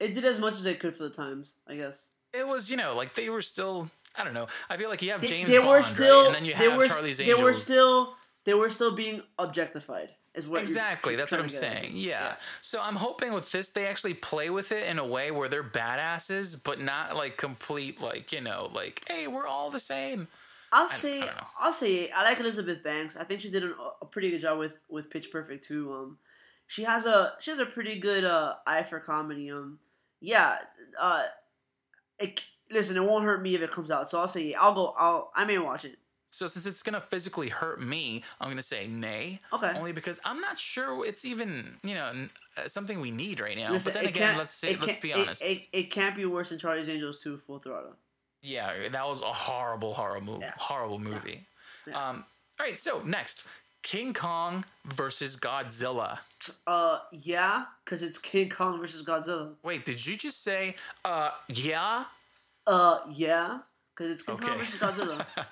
[0.00, 2.06] It did as much as it could for the times, I guess.
[2.32, 3.90] It was you know like they were still.
[4.16, 4.46] I don't know.
[4.68, 6.26] I feel like you have They, James they Bond, were right?
[6.26, 6.86] and then you they have were.
[6.86, 8.14] Charlie's they were still.
[8.44, 10.10] They were still being objectified.
[10.34, 11.82] Is what Exactly, that's what I'm trying to get at.
[11.82, 11.92] saying.
[11.96, 12.36] Yeah.
[12.62, 15.62] So I'm hoping with this they actually play with it in a way where they're
[15.62, 20.28] badasses, but not like complete like you know like hey we're all the same.
[20.72, 21.28] I'll say.
[21.60, 22.10] i'll say.
[22.10, 23.16] I like Elizabeth Banks.
[23.18, 25.92] I think she did an, a pretty good job with with Pitch Perfect too.
[25.92, 26.18] Um,
[26.66, 29.50] she has a she has a pretty good uh eye for comedy.
[29.50, 29.78] Um,
[30.20, 30.58] yeah.
[30.98, 31.24] Uh,
[32.18, 34.08] it, listen, it won't hurt me if it comes out.
[34.08, 34.94] So I'll say I'll go.
[34.96, 35.98] I'll I may watch it.
[36.32, 39.38] So since it's gonna physically hurt me, I'm gonna say nay.
[39.52, 39.74] Okay.
[39.76, 43.70] Only because I'm not sure it's even you know uh, something we need right now.
[43.70, 45.44] Listen, but then again, let's say it let's be honest.
[45.44, 47.96] It, it, can't be worse than Charlie's Angels 2 Full Throttle.
[48.40, 50.54] yeah, that was a horrible, horrible, Yeah.
[50.56, 51.46] horrible movie.
[51.86, 52.08] Yeah.
[52.08, 52.24] Um.
[52.58, 52.80] All right.
[52.80, 53.44] So next,
[53.82, 56.18] King Kong versus Godzilla.
[56.66, 59.52] Uh, yeah, because it's King Kong versus Godzilla.
[59.62, 62.04] Wait, did you just say uh yeah?
[62.66, 63.58] Uh, yeah,
[63.94, 65.26] because it's King Kong versus Godzilla.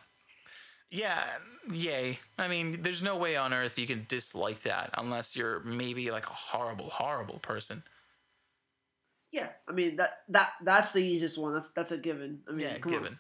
[0.91, 1.23] Yeah,
[1.73, 2.19] yay.
[2.39, 6.27] I mean, there's no way on earth you can dislike that unless you're maybe like
[6.27, 7.83] a horrible, horrible person.
[9.33, 11.55] yeah, I mean that that that's the easiest one.
[11.55, 12.41] That's that's a given.
[12.49, 12.99] I mean, Yeah, come on.
[12.99, 13.19] given.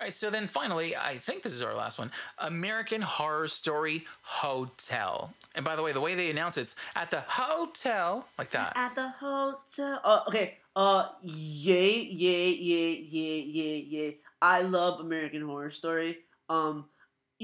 [0.00, 4.04] All right, so then finally, I think this is our last one American Horror Story
[4.22, 5.32] Hotel.
[5.54, 8.72] And by the way, the way they announce it's at the hotel, like that.
[8.76, 10.00] At the hotel.
[10.02, 10.58] Uh, okay.
[10.74, 14.16] Uh, yay, yay, yay, yay, yay, yay.
[14.42, 16.18] I love American Horror Story.
[16.48, 16.86] Um,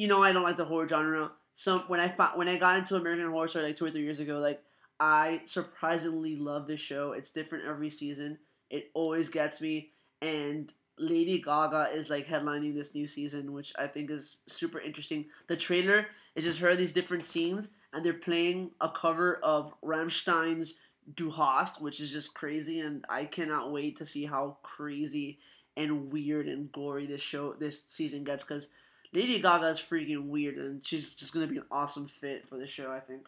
[0.01, 1.31] you know I don't like the horror genre.
[1.53, 4.19] Some when I when I got into American Horror Story like two or three years
[4.19, 4.63] ago, like
[4.99, 7.13] I surprisingly love this show.
[7.13, 8.39] It's different every season.
[8.71, 9.91] It always gets me.
[10.23, 15.27] And Lady Gaga is like headlining this new season, which I think is super interesting.
[15.49, 20.77] The trailer is just her these different scenes, and they're playing a cover of Rammstein's
[21.15, 25.41] Du Hast, which is just crazy, and I cannot wait to see how crazy
[25.77, 28.69] and weird and gory this show this season gets because
[29.13, 32.67] Lady Gaga is freaking weird, and she's just gonna be an awesome fit for the
[32.67, 32.91] show.
[32.91, 33.23] I think.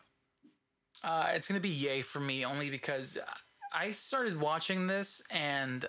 [1.02, 3.18] Uh, it's going to be yay for me only because
[3.72, 5.86] I started watching this and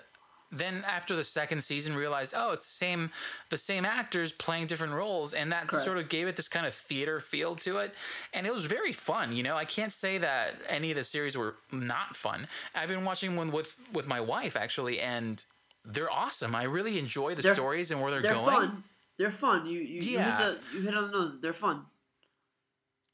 [0.50, 3.10] then after the second season realized oh it's the same
[3.50, 5.84] the same actors playing different roles and that Correct.
[5.84, 7.92] sort of gave it this kind of theater feel to it
[8.32, 11.36] and it was very fun you know i can't say that any of the series
[11.36, 15.44] were not fun i've been watching one with with my wife actually and
[15.84, 18.84] they're awesome i really enjoy the They're- stories and where they're, They're going fun.
[19.18, 19.66] They're fun.
[19.66, 20.10] You you, Yeah.
[20.10, 20.38] you hit
[20.72, 21.40] the you hit on the nose.
[21.40, 21.86] They're fun.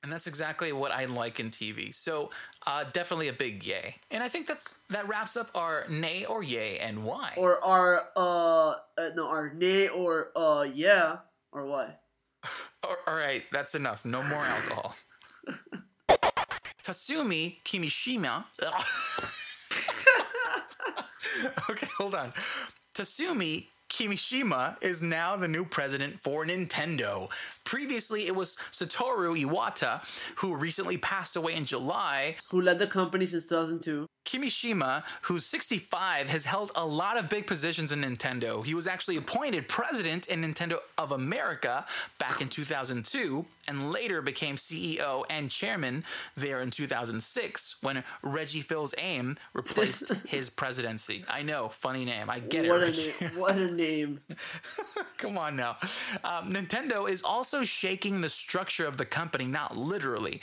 [0.02, 1.92] and that's exactly what I like in TV.
[1.94, 2.30] So
[2.66, 3.96] uh, definitely a big yay.
[4.10, 7.34] And I think that's that wraps up our nay or yay and why.
[7.36, 11.18] Or our uh, uh no our nay or uh yeah
[11.52, 12.00] or what?
[12.82, 14.06] All- right, that's enough.
[14.06, 14.96] No more alcohol.
[16.82, 18.44] Tasumi Kimishima.
[21.70, 22.32] okay, hold on.
[22.94, 23.66] Tatsumi
[24.00, 27.28] Kimishima is now the new president for Nintendo.
[27.64, 30.02] Previously, it was Satoru Iwata,
[30.36, 32.36] who recently passed away in July.
[32.50, 34.06] Who led the company since 2002?
[34.24, 38.64] Kimishima, who's 65, has held a lot of big positions in Nintendo.
[38.64, 41.85] He was actually appointed president in Nintendo of America
[42.18, 46.04] back in 2002 and later became CEO and chairman
[46.37, 51.24] there in 2006 when Reggie Fils-Aime replaced his presidency.
[51.28, 52.28] I know, funny name.
[52.28, 52.99] I get what it.
[53.20, 53.38] a name!
[53.38, 54.20] What a name!
[55.18, 55.76] Come on now.
[56.24, 60.40] Um, Nintendo is also shaking the structure of the company, not literally,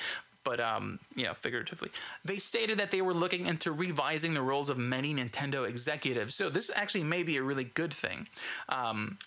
[0.48, 1.90] but um, know, figuratively.
[2.24, 6.36] They stated that they were looking into revising the roles of many Nintendo executives.
[6.36, 8.30] So this actually may be a really good thing.
[8.70, 9.18] Um,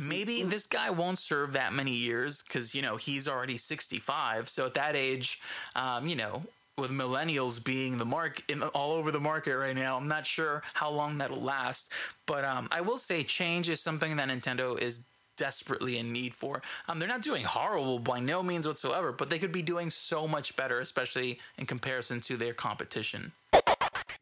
[0.00, 4.64] maybe this guy won't serve that many years because you know he's already 65 so
[4.64, 5.38] at that age
[5.76, 6.42] um, you know
[6.78, 9.98] with millennials being the mark in all over the market right now.
[9.98, 11.92] I'm not sure how long that'll last,
[12.26, 15.06] but um, I will say change is something that Nintendo is
[15.36, 16.62] desperately in need for.
[16.88, 20.26] Um, they're not doing horrible by no means whatsoever, but they could be doing so
[20.28, 23.32] much better, especially in comparison to their competition.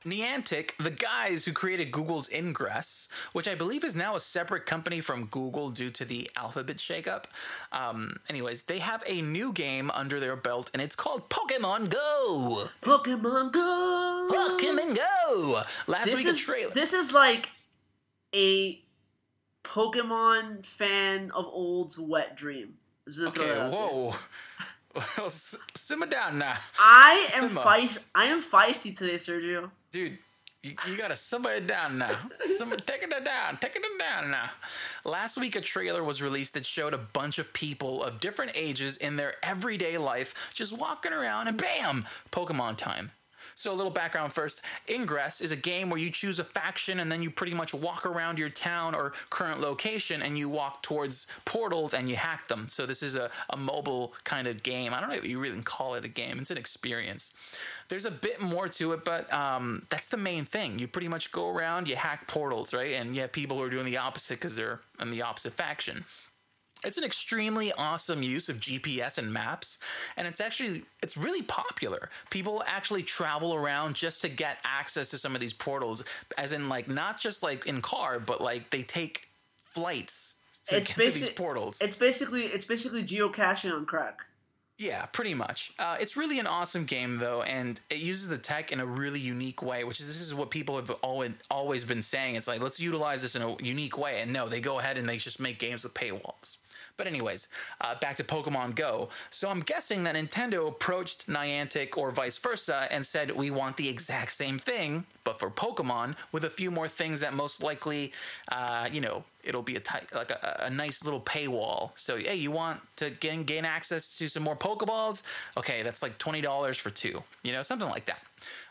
[0.07, 5.03] Niantic, the guys who created Google's Ingress, which I believe is now a separate company
[5.03, 7.25] from Google due to the alphabet shakeup.
[7.71, 12.69] Um, anyways, they have a new game under their belt, and it's called Pokemon Go.
[12.81, 14.29] Pokemon Go.
[14.31, 15.63] Pokemon Go.
[15.87, 16.73] Last This week is a trailer.
[16.73, 17.51] this is like
[18.35, 18.81] a
[19.65, 22.75] Pokemon fan of old's wet dream.
[23.07, 23.81] I'm just gonna throw okay, that out there.
[23.81, 24.15] whoa.
[25.17, 27.99] Well, s- simmer down now, I am feisty.
[28.13, 29.71] I am feisty today, Sergio.
[29.93, 30.19] dude.
[30.65, 32.19] You, you gotta simmer it down now.
[32.41, 34.51] Simmer, taking it down, taking it down now.
[35.05, 38.97] Last week, a trailer was released that showed a bunch of people of different ages
[38.99, 43.13] in their everyday life just walking around, and bam, Pokemon time.
[43.61, 44.63] So, a little background first.
[44.89, 48.07] Ingress is a game where you choose a faction and then you pretty much walk
[48.07, 52.71] around your town or current location and you walk towards portals and you hack them.
[52.71, 54.95] So, this is a, a mobile kind of game.
[54.95, 57.35] I don't know if you really call it a game, it's an experience.
[57.91, 60.79] There's a bit more to it, but um, that's the main thing.
[60.79, 62.95] You pretty much go around, you hack portals, right?
[62.95, 66.07] And you have people who are doing the opposite because they're in the opposite faction
[66.85, 69.79] it's an extremely awesome use of gps and maps
[70.17, 75.19] and it's actually it's really popular people actually travel around just to get access to
[75.19, 76.03] some of these portals
[76.39, 79.29] as in like not just like in car but like they take
[79.65, 84.27] flights to It's get to these portals It's basically it's basically geocaching on crack.
[84.79, 85.73] yeah, pretty much.
[85.79, 89.21] Uh, it's really an awesome game though, and it uses the tech in a really
[89.21, 89.85] unique way.
[89.85, 92.37] Which is this is what people have always always been saying.
[92.37, 95.07] It's like let's utilize this in a unique way, and no, they go ahead and
[95.09, 96.57] they just make games with paywalls.
[97.01, 97.49] But anyways,
[97.81, 99.09] uh, back to Pokemon Go.
[99.31, 103.89] So I'm guessing that Nintendo approached Niantic or vice versa and said we want the
[103.89, 108.13] exact same thing, but for Pokemon with a few more things that most likely,
[108.53, 111.93] uh, you know, it'll be a tight, like a, a nice little paywall.
[111.95, 115.23] So hey, you want to gain gain access to some more Pokeballs?
[115.57, 117.23] Okay, that's like twenty dollars for two.
[117.43, 118.21] You know, something like that.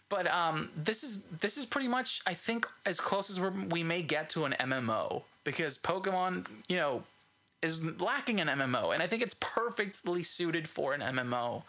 [0.07, 4.03] But um, this is this is pretty much I think as close as we may
[4.03, 7.01] get to an MMO because Pokemon, you know,
[7.61, 11.63] is lacking an MMO, and I think it's perfectly suited for an MMO.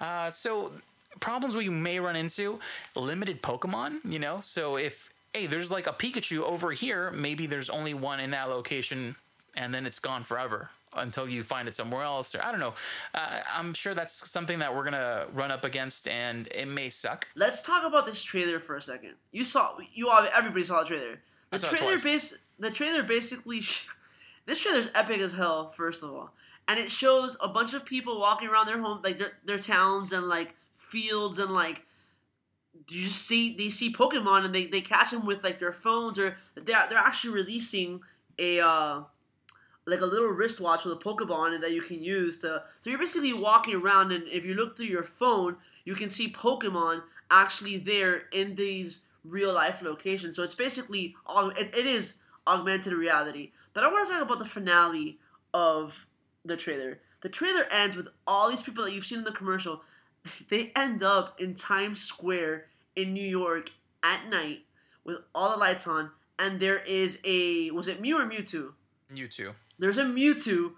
[0.00, 0.72] Uh, so
[1.20, 2.60] problems we may run into
[2.94, 4.40] limited Pokemon, you know.
[4.40, 8.48] So if hey, there's like a Pikachu over here, maybe there's only one in that
[8.48, 9.16] location,
[9.54, 12.34] and then it's gone forever until you find it somewhere else.
[12.34, 12.72] Or I don't know.
[13.14, 17.28] Uh, I'm sure that's something that we're gonna run up against, and it may suck.
[17.34, 19.12] Let's talk about this trailer for a second.
[19.32, 21.20] You saw you all everybody saw the trailer.
[21.50, 23.62] The saw trailer base the trailer basically
[24.46, 25.70] this trailer's epic as hell.
[25.70, 26.32] First of all,
[26.68, 30.12] and it shows a bunch of people walking around their homes, like their, their towns
[30.12, 31.84] and like fields and like
[32.88, 36.36] you see they see Pokemon and they, they catch them with like their phones or
[36.54, 38.00] they're they're actually releasing
[38.38, 39.02] a uh,
[39.86, 42.62] like a little wristwatch with a Pokeball on it that you can use to.
[42.80, 46.32] So you're basically walking around, and if you look through your phone, you can see
[46.32, 50.36] Pokemon actually there in these real life locations.
[50.36, 52.14] So it's basically it, it is
[52.46, 53.52] augmented reality.
[53.76, 55.18] But I want to talk about the finale
[55.52, 56.06] of
[56.46, 56.98] the trailer.
[57.20, 59.82] The trailer ends with all these people that you've seen in the commercial.
[60.48, 63.68] They end up in Times Square in New York
[64.02, 64.60] at night
[65.04, 68.72] with all the lights on, and there is a was it Mew or Mewtwo?
[69.28, 69.52] Too.
[69.78, 70.72] There's a Mewtwo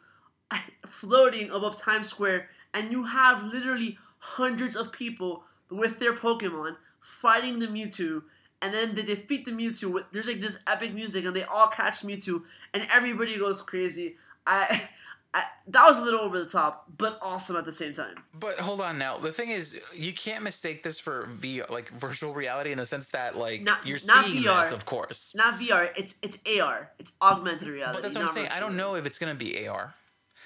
[0.88, 7.60] floating above Times Square, and you have literally hundreds of people with their Pokemon fighting
[7.60, 8.24] the Mewtwo,
[8.62, 9.92] and then they defeat the Mewtwo.
[9.92, 12.42] With, there's like this epic music, and they all catch Mewtwo,
[12.74, 14.16] and everybody goes crazy.
[14.46, 14.88] I,
[15.34, 18.16] I that was a little over the top, but awesome at the same time.
[18.38, 19.18] But hold on now.
[19.18, 23.08] The thing is, you can't mistake this for VR, like virtual reality in the sense
[23.10, 24.62] that like Not- you're not seeing VR.
[24.62, 25.32] this, of course.
[25.34, 27.96] Not VR, it's it's AR, it's augmented reality.
[27.98, 28.48] But that's what I'm saying.
[28.48, 29.94] I don't know if it's gonna be AR.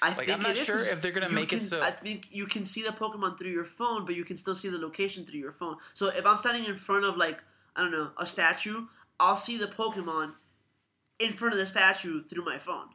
[0.03, 2.47] I Like, think I'm not sure if they're gonna make it so- I think you
[2.47, 5.39] can see the Pokemon through your phone, but you can still see the location through
[5.39, 5.77] your phone.
[5.95, 7.39] So if I'm standing in front of like
[7.77, 8.87] I don't know a statue,
[9.19, 10.33] I'll see the Pokemon
[11.19, 12.87] in front of the statue through my phone.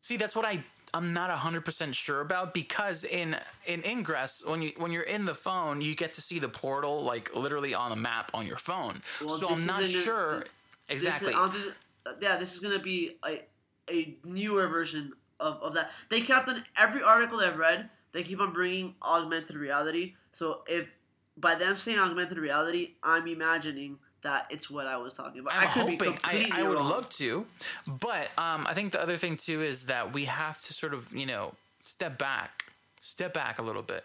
[0.00, 0.62] See, that's what I
[0.92, 5.24] I'm not hundred percent sure about because in in Ingress when you when you're in
[5.24, 8.56] the phone you get to see the portal like literally on the map on your
[8.56, 9.00] phone.
[9.20, 10.40] Well, so I'm not is in a- sure
[10.88, 11.32] This exactly.
[11.32, 11.72] is-
[12.20, 13.42] yeah, this is gonna be a
[13.90, 15.90] a newer version of, of that.
[16.08, 17.90] They kept on every article I've read.
[18.12, 20.14] They keep on bringing augmented reality.
[20.32, 20.94] So if
[21.36, 25.54] by them saying augmented reality, I'm imagining that it's what I was talking about.
[25.54, 26.18] I'm I could be hoping.
[26.24, 26.88] I, I would wrong.
[26.90, 27.46] love to,
[27.86, 31.12] but um, I think the other thing too is that we have to sort of
[31.14, 31.54] you know
[31.84, 32.64] step back,
[33.00, 34.04] step back a little bit,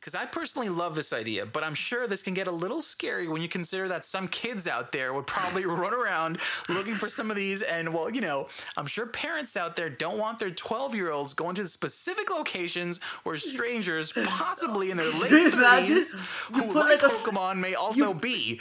[0.00, 3.28] Because I personally love this idea, but I'm sure this can get a little scary
[3.28, 6.38] when you consider that some kids out there would probably run around
[6.70, 7.60] looking for some of these.
[7.60, 8.48] And, well, you know,
[8.78, 12.98] I'm sure parents out there don't want their 12 year olds going to specific locations
[13.24, 16.14] where strangers, possibly in their late 30s,
[16.54, 18.60] who like like a s- Pokemon may also be.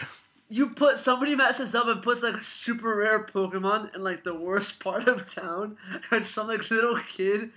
[0.50, 4.34] You put somebody messes up and puts like a super rare Pokemon in like the
[4.34, 5.78] worst part of town,
[6.12, 7.52] and some like little kid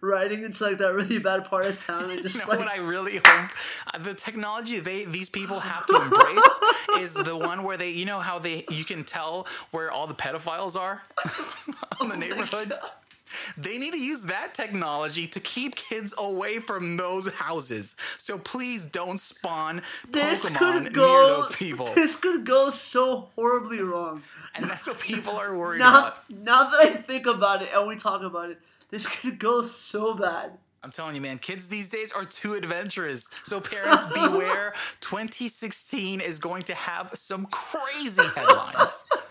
[0.00, 2.68] riding into like that really bad part of town and just You know like what
[2.68, 3.50] I really hope
[3.92, 6.60] uh, the technology they these people have to embrace
[6.98, 10.14] is the one where they you know how they you can tell where all the
[10.14, 11.02] pedophiles are
[12.00, 12.72] on the neighborhood.
[13.56, 17.96] They need to use that technology to keep kids away from those houses.
[18.18, 21.86] So please don't spawn this Pokemon could near those people.
[21.94, 24.22] This could go so horribly wrong.
[24.54, 26.30] And that's what people are worried Now, about.
[26.30, 28.58] now that I think about it and we talk about it,
[28.90, 30.52] this could go so bad.
[30.82, 33.28] I'm telling you, man, kids these days are too adventurous.
[33.42, 34.74] So parents beware.
[35.00, 39.04] 2016 is going to have some crazy headlines.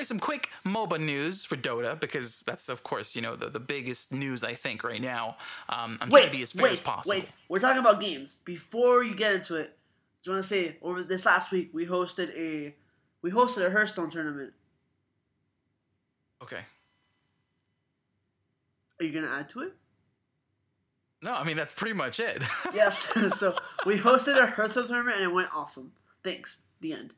[0.00, 3.60] Right, some quick MOBA news for Dota because that's, of course, you know the, the
[3.60, 5.36] biggest news I think right now.
[5.68, 7.16] Um, I'm trying to be as fair wait, as possible.
[7.16, 7.30] wait.
[7.50, 8.38] We're talking about games.
[8.46, 9.76] Before you get into it,
[10.24, 12.74] do you want to say over this last week we hosted a
[13.20, 14.54] we hosted a Hearthstone tournament.
[16.42, 16.60] Okay.
[19.00, 19.74] Are you gonna add to it?
[21.20, 22.42] No, I mean that's pretty much it.
[22.72, 23.12] Yes.
[23.38, 25.92] so we hosted a Hearthstone tournament and it went awesome.
[26.24, 26.56] Thanks.
[26.80, 27.12] The end.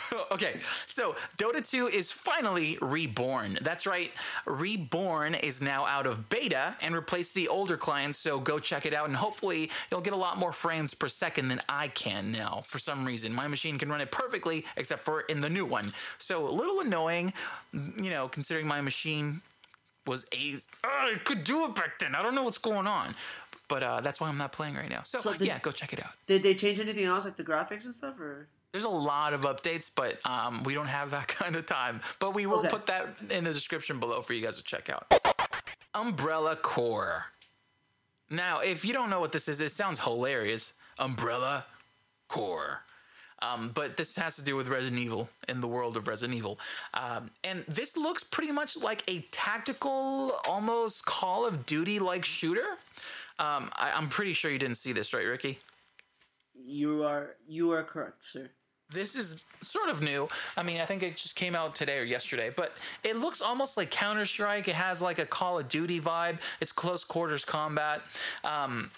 [0.32, 3.58] okay, so Dota 2 is finally reborn.
[3.60, 4.10] That's right,
[4.46, 8.94] Reborn is now out of beta and replaced the older client, so go check it
[8.94, 12.62] out and hopefully you'll get a lot more frames per second than I can now.
[12.66, 15.92] For some reason, my machine can run it perfectly except for in the new one.
[16.18, 17.32] So a little annoying,
[17.72, 19.40] you know, considering my machine
[20.06, 20.56] was a.
[20.84, 22.14] Oh, it could do it back then.
[22.14, 23.14] I don't know what's going on.
[23.68, 25.02] But uh, that's why I'm not playing right now.
[25.02, 26.10] So, So did- yeah, go check it out.
[26.26, 28.46] Did they change anything else like the graphics and stuff or?
[28.72, 32.00] There's a lot of updates, but um, we don't have that kind of time.
[32.18, 32.68] But we will Okay.
[32.68, 35.06] put that in the description below for you guys to check out.
[35.94, 37.26] Umbrella Corps.
[38.30, 40.72] Now, if you don't know what this is, it sounds hilarious.
[40.98, 41.66] Umbrella
[42.28, 42.80] Corps.
[43.42, 46.58] Um, but this has to do with Resident Evil in the world of Resident Evil.
[46.94, 52.64] Um, and this looks pretty much like a tactical, almost Call of Duty like shooter.
[53.40, 55.58] Um, I, I'm pretty sure you didn't see this, right, Ricky?
[56.54, 58.48] You are you are correct, sir.
[58.92, 60.28] This is sort of new.
[60.56, 62.72] I mean, I think it just came out today or yesterday, but
[63.04, 64.68] it looks almost like Counter Strike.
[64.68, 66.38] It has like a Call of Duty vibe.
[66.60, 68.02] It's close quarters combat.
[68.44, 68.90] Um,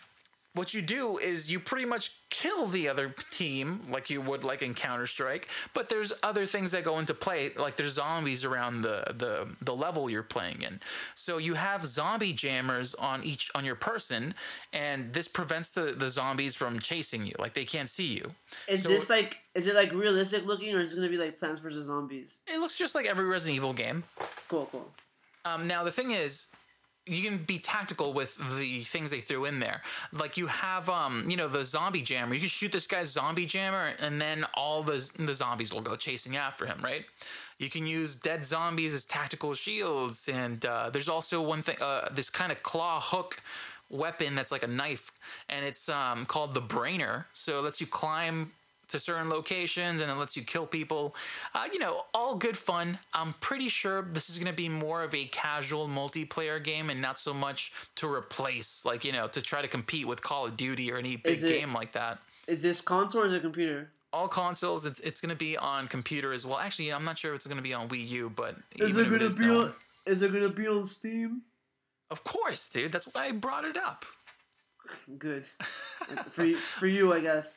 [0.55, 4.63] what you do is you pretty much kill the other team like you would like
[4.63, 8.83] in Counter Strike, but there's other things that go into play, like there's zombies around
[8.83, 10.81] the, the the level you're playing in.
[11.15, 14.35] So you have zombie jammers on each on your person,
[14.73, 18.33] and this prevents the, the zombies from chasing you, like they can't see you.
[18.69, 21.39] Is So- this like is it like realistic looking or is it gonna be like
[21.39, 22.39] Plants vs Zombies?
[22.47, 24.05] It looks just like every Resident Evil game.
[24.49, 24.89] Cool, cool.
[25.45, 26.53] Um, now the thing is,
[27.07, 29.83] you can be tactical with the things they threw in there.
[30.13, 32.35] Like you have, um, you know, the zombie jammer.
[32.35, 35.97] You can shoot this guy's zombie jammer, and then all the the zombies will go
[35.97, 37.05] chasing after him, right?
[37.59, 42.09] You can use dead zombies as tactical shields, and uh, there's also one thing, uh,
[42.13, 43.41] this kind of claw hook
[43.91, 45.13] weapon that's like a knife,
[45.49, 47.27] and it's um, called the Brainer.
[47.33, 48.53] So it lets you climb
[48.95, 51.15] to certain locations and it lets you kill people.
[51.55, 52.99] Uh, you know, all good fun.
[53.13, 57.01] I'm pretty sure this is going to be more of a casual multiplayer game and
[57.01, 60.57] not so much to replace, like, you know, to try to compete with Call of
[60.57, 62.19] Duty or any big it- game like that.
[62.47, 63.91] Is this console or is it computer?
[64.13, 66.59] All consoles, it's, it's going to be on computer as well.
[66.59, 69.11] Actually, I'm not sure if it's going to be on Wii U, but Is it
[69.11, 69.75] gonna be no- on
[70.07, 71.41] is it gonna be on Steam?
[72.11, 72.93] Of course, dude.
[72.93, 74.05] That's why I brought it up.
[75.19, 75.45] Good.
[76.31, 77.57] for for you, I guess.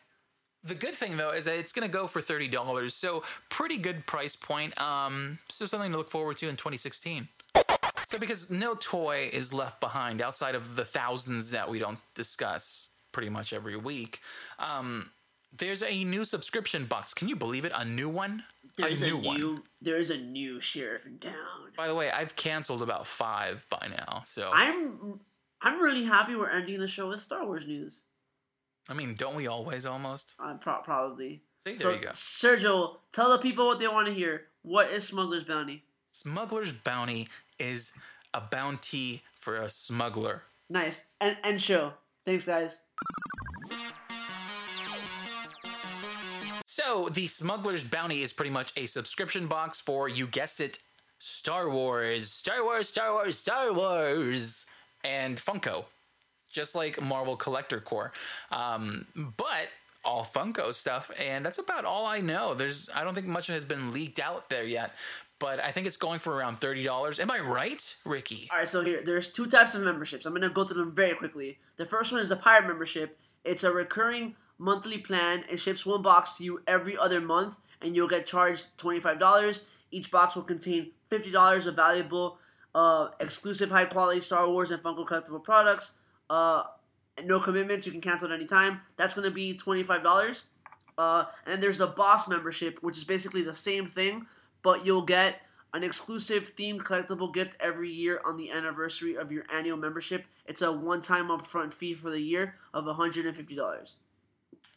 [0.68, 3.78] The good thing though is that it's going to go for thirty dollars, so pretty
[3.78, 4.80] good price point.
[4.82, 7.30] Um, so something to look forward to in 2016.
[8.08, 12.90] So because no toy is left behind outside of the thousands that we don't discuss
[13.12, 14.20] pretty much every week.
[14.60, 15.12] Um,
[15.58, 17.14] there's a new subscription box.
[17.14, 17.72] Can you believe it?
[17.74, 18.44] A new one.
[18.76, 19.64] There's a new one.
[19.82, 21.34] There's a new sheriff in town.
[21.76, 24.24] By the way, I've canceled about five by now.
[24.26, 25.20] So I'm
[25.62, 28.02] I'm really happy we're ending the show with Star Wars news.
[28.90, 30.34] I mean, don't we always almost?
[30.40, 31.42] Uh, pro- probably.
[31.66, 32.10] See, there So, you go.
[32.10, 34.44] Sergio, tell the people what they want to hear.
[34.62, 35.84] What is Smuggler's Bounty?
[36.12, 37.28] Smuggler's bounty
[37.60, 37.92] is
[38.34, 40.44] a bounty for a smuggler.
[40.70, 41.02] Nice.
[41.22, 41.94] And end show.
[42.26, 42.80] Thanks, guys.
[46.66, 50.80] So, the Smuggler's Bounty is pretty much a subscription box for, you guessed it,
[51.20, 54.66] Star Wars, Star Wars, Star Wars, Star Wars,
[55.04, 55.86] and Funko.
[56.50, 58.12] Just like Marvel Collector Corps.
[58.52, 59.68] Um, but
[60.06, 62.54] all Funko stuff, and that's about all I know.
[62.54, 64.92] There's I don't think much has been leaked out there yet,
[65.38, 67.20] but I think it's going for around thirty dollars.
[67.20, 68.48] Am I right, Ricky?
[68.52, 70.26] All right, so here there's two types of memberships.
[70.26, 71.60] I'm gonna go through them very quickly.
[71.76, 73.20] The first one is the Pirate membership.
[73.44, 75.44] It's a recurring monthly plan.
[75.52, 79.20] It ships one box to you every other month, and you'll get charged twenty five
[79.20, 79.62] dollars.
[79.92, 82.40] Each box will contain fifty dollars of valuable,
[82.74, 85.92] uh, exclusive, high quality Star Wars and Funko collectible products.
[86.30, 86.64] Uh,
[87.24, 87.86] no commitments.
[87.86, 88.82] You can cancel at any time.
[88.96, 90.44] That's going to be twenty five dollars.
[90.98, 94.26] Uh, and then there's the Boss membership, which is basically the same thing,
[94.64, 95.42] but you'll get
[95.74, 100.26] an exclusive themed collectible gift every year on the anniversary of your annual membership.
[100.46, 103.94] It's a one-time upfront fee for the year of $150.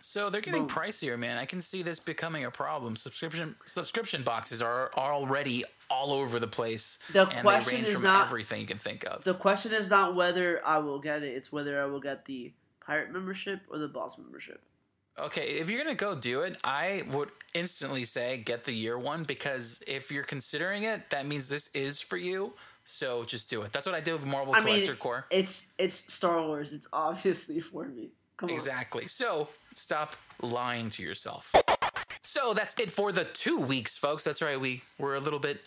[0.02, 0.76] So they're getting Boom.
[0.76, 1.38] pricier, man.
[1.38, 2.96] I can see this becoming a problem.
[2.96, 7.88] Subscription subscription boxes are, are already all over the place, The and question they range
[7.88, 9.24] is from not- everything you can think of.
[9.24, 12.52] The question is not whether I will get it; it's whether I will get the
[12.86, 14.62] Pirate membership or the Boss membership.
[15.18, 19.24] Okay, if you're gonna go do it, I would instantly say get the year one
[19.24, 22.54] because if you're considering it, that means this is for you.
[22.84, 23.72] So just do it.
[23.72, 25.26] That's what I did with Marvel I mean, Collector Corps.
[25.30, 26.72] it's it's Star Wars.
[26.72, 28.10] It's obviously for me.
[28.40, 28.54] Come on.
[28.54, 29.06] Exactly.
[29.06, 31.54] So stop lying to yourself.
[32.22, 34.24] So that's it for the two weeks, folks.
[34.24, 34.58] That's right.
[34.58, 35.60] We were a little bit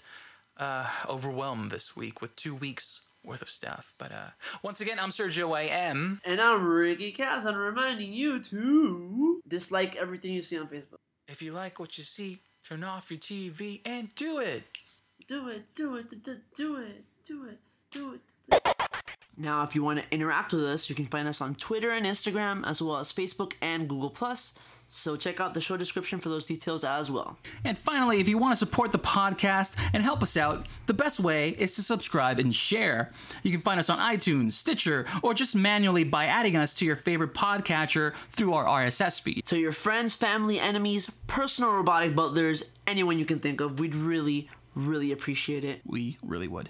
[0.57, 3.93] uh, overwhelmed this week with two weeks worth of stuff.
[3.99, 4.29] But uh,
[4.63, 6.19] once again, I'm Sergio AM.
[6.25, 7.45] And I'm Ricky Cass.
[7.45, 10.97] I'm reminding you to dislike everything you see on Facebook.
[11.27, 14.63] If you like what you see, turn off your TV and do it.
[15.27, 17.59] Do it, do it, do it, do it, do it,
[17.91, 18.21] do it.
[19.35, 22.05] Now, if you want to interact with us, you can find us on Twitter and
[22.05, 24.15] Instagram, as well as Facebook and Google
[24.87, 27.39] So check out the show description for those details as well.
[27.63, 31.19] And finally, if you want to support the podcast and help us out, the best
[31.19, 33.11] way is to subscribe and share.
[33.41, 36.95] You can find us on iTunes, Stitcher, or just manually by adding us to your
[36.95, 39.47] favorite podcatcher through our RSS feed.
[39.47, 44.47] To your friends, family, enemies, personal robotic butlers, anyone you can think of, we'd really,
[44.75, 45.81] really appreciate it.
[45.85, 46.69] We really would.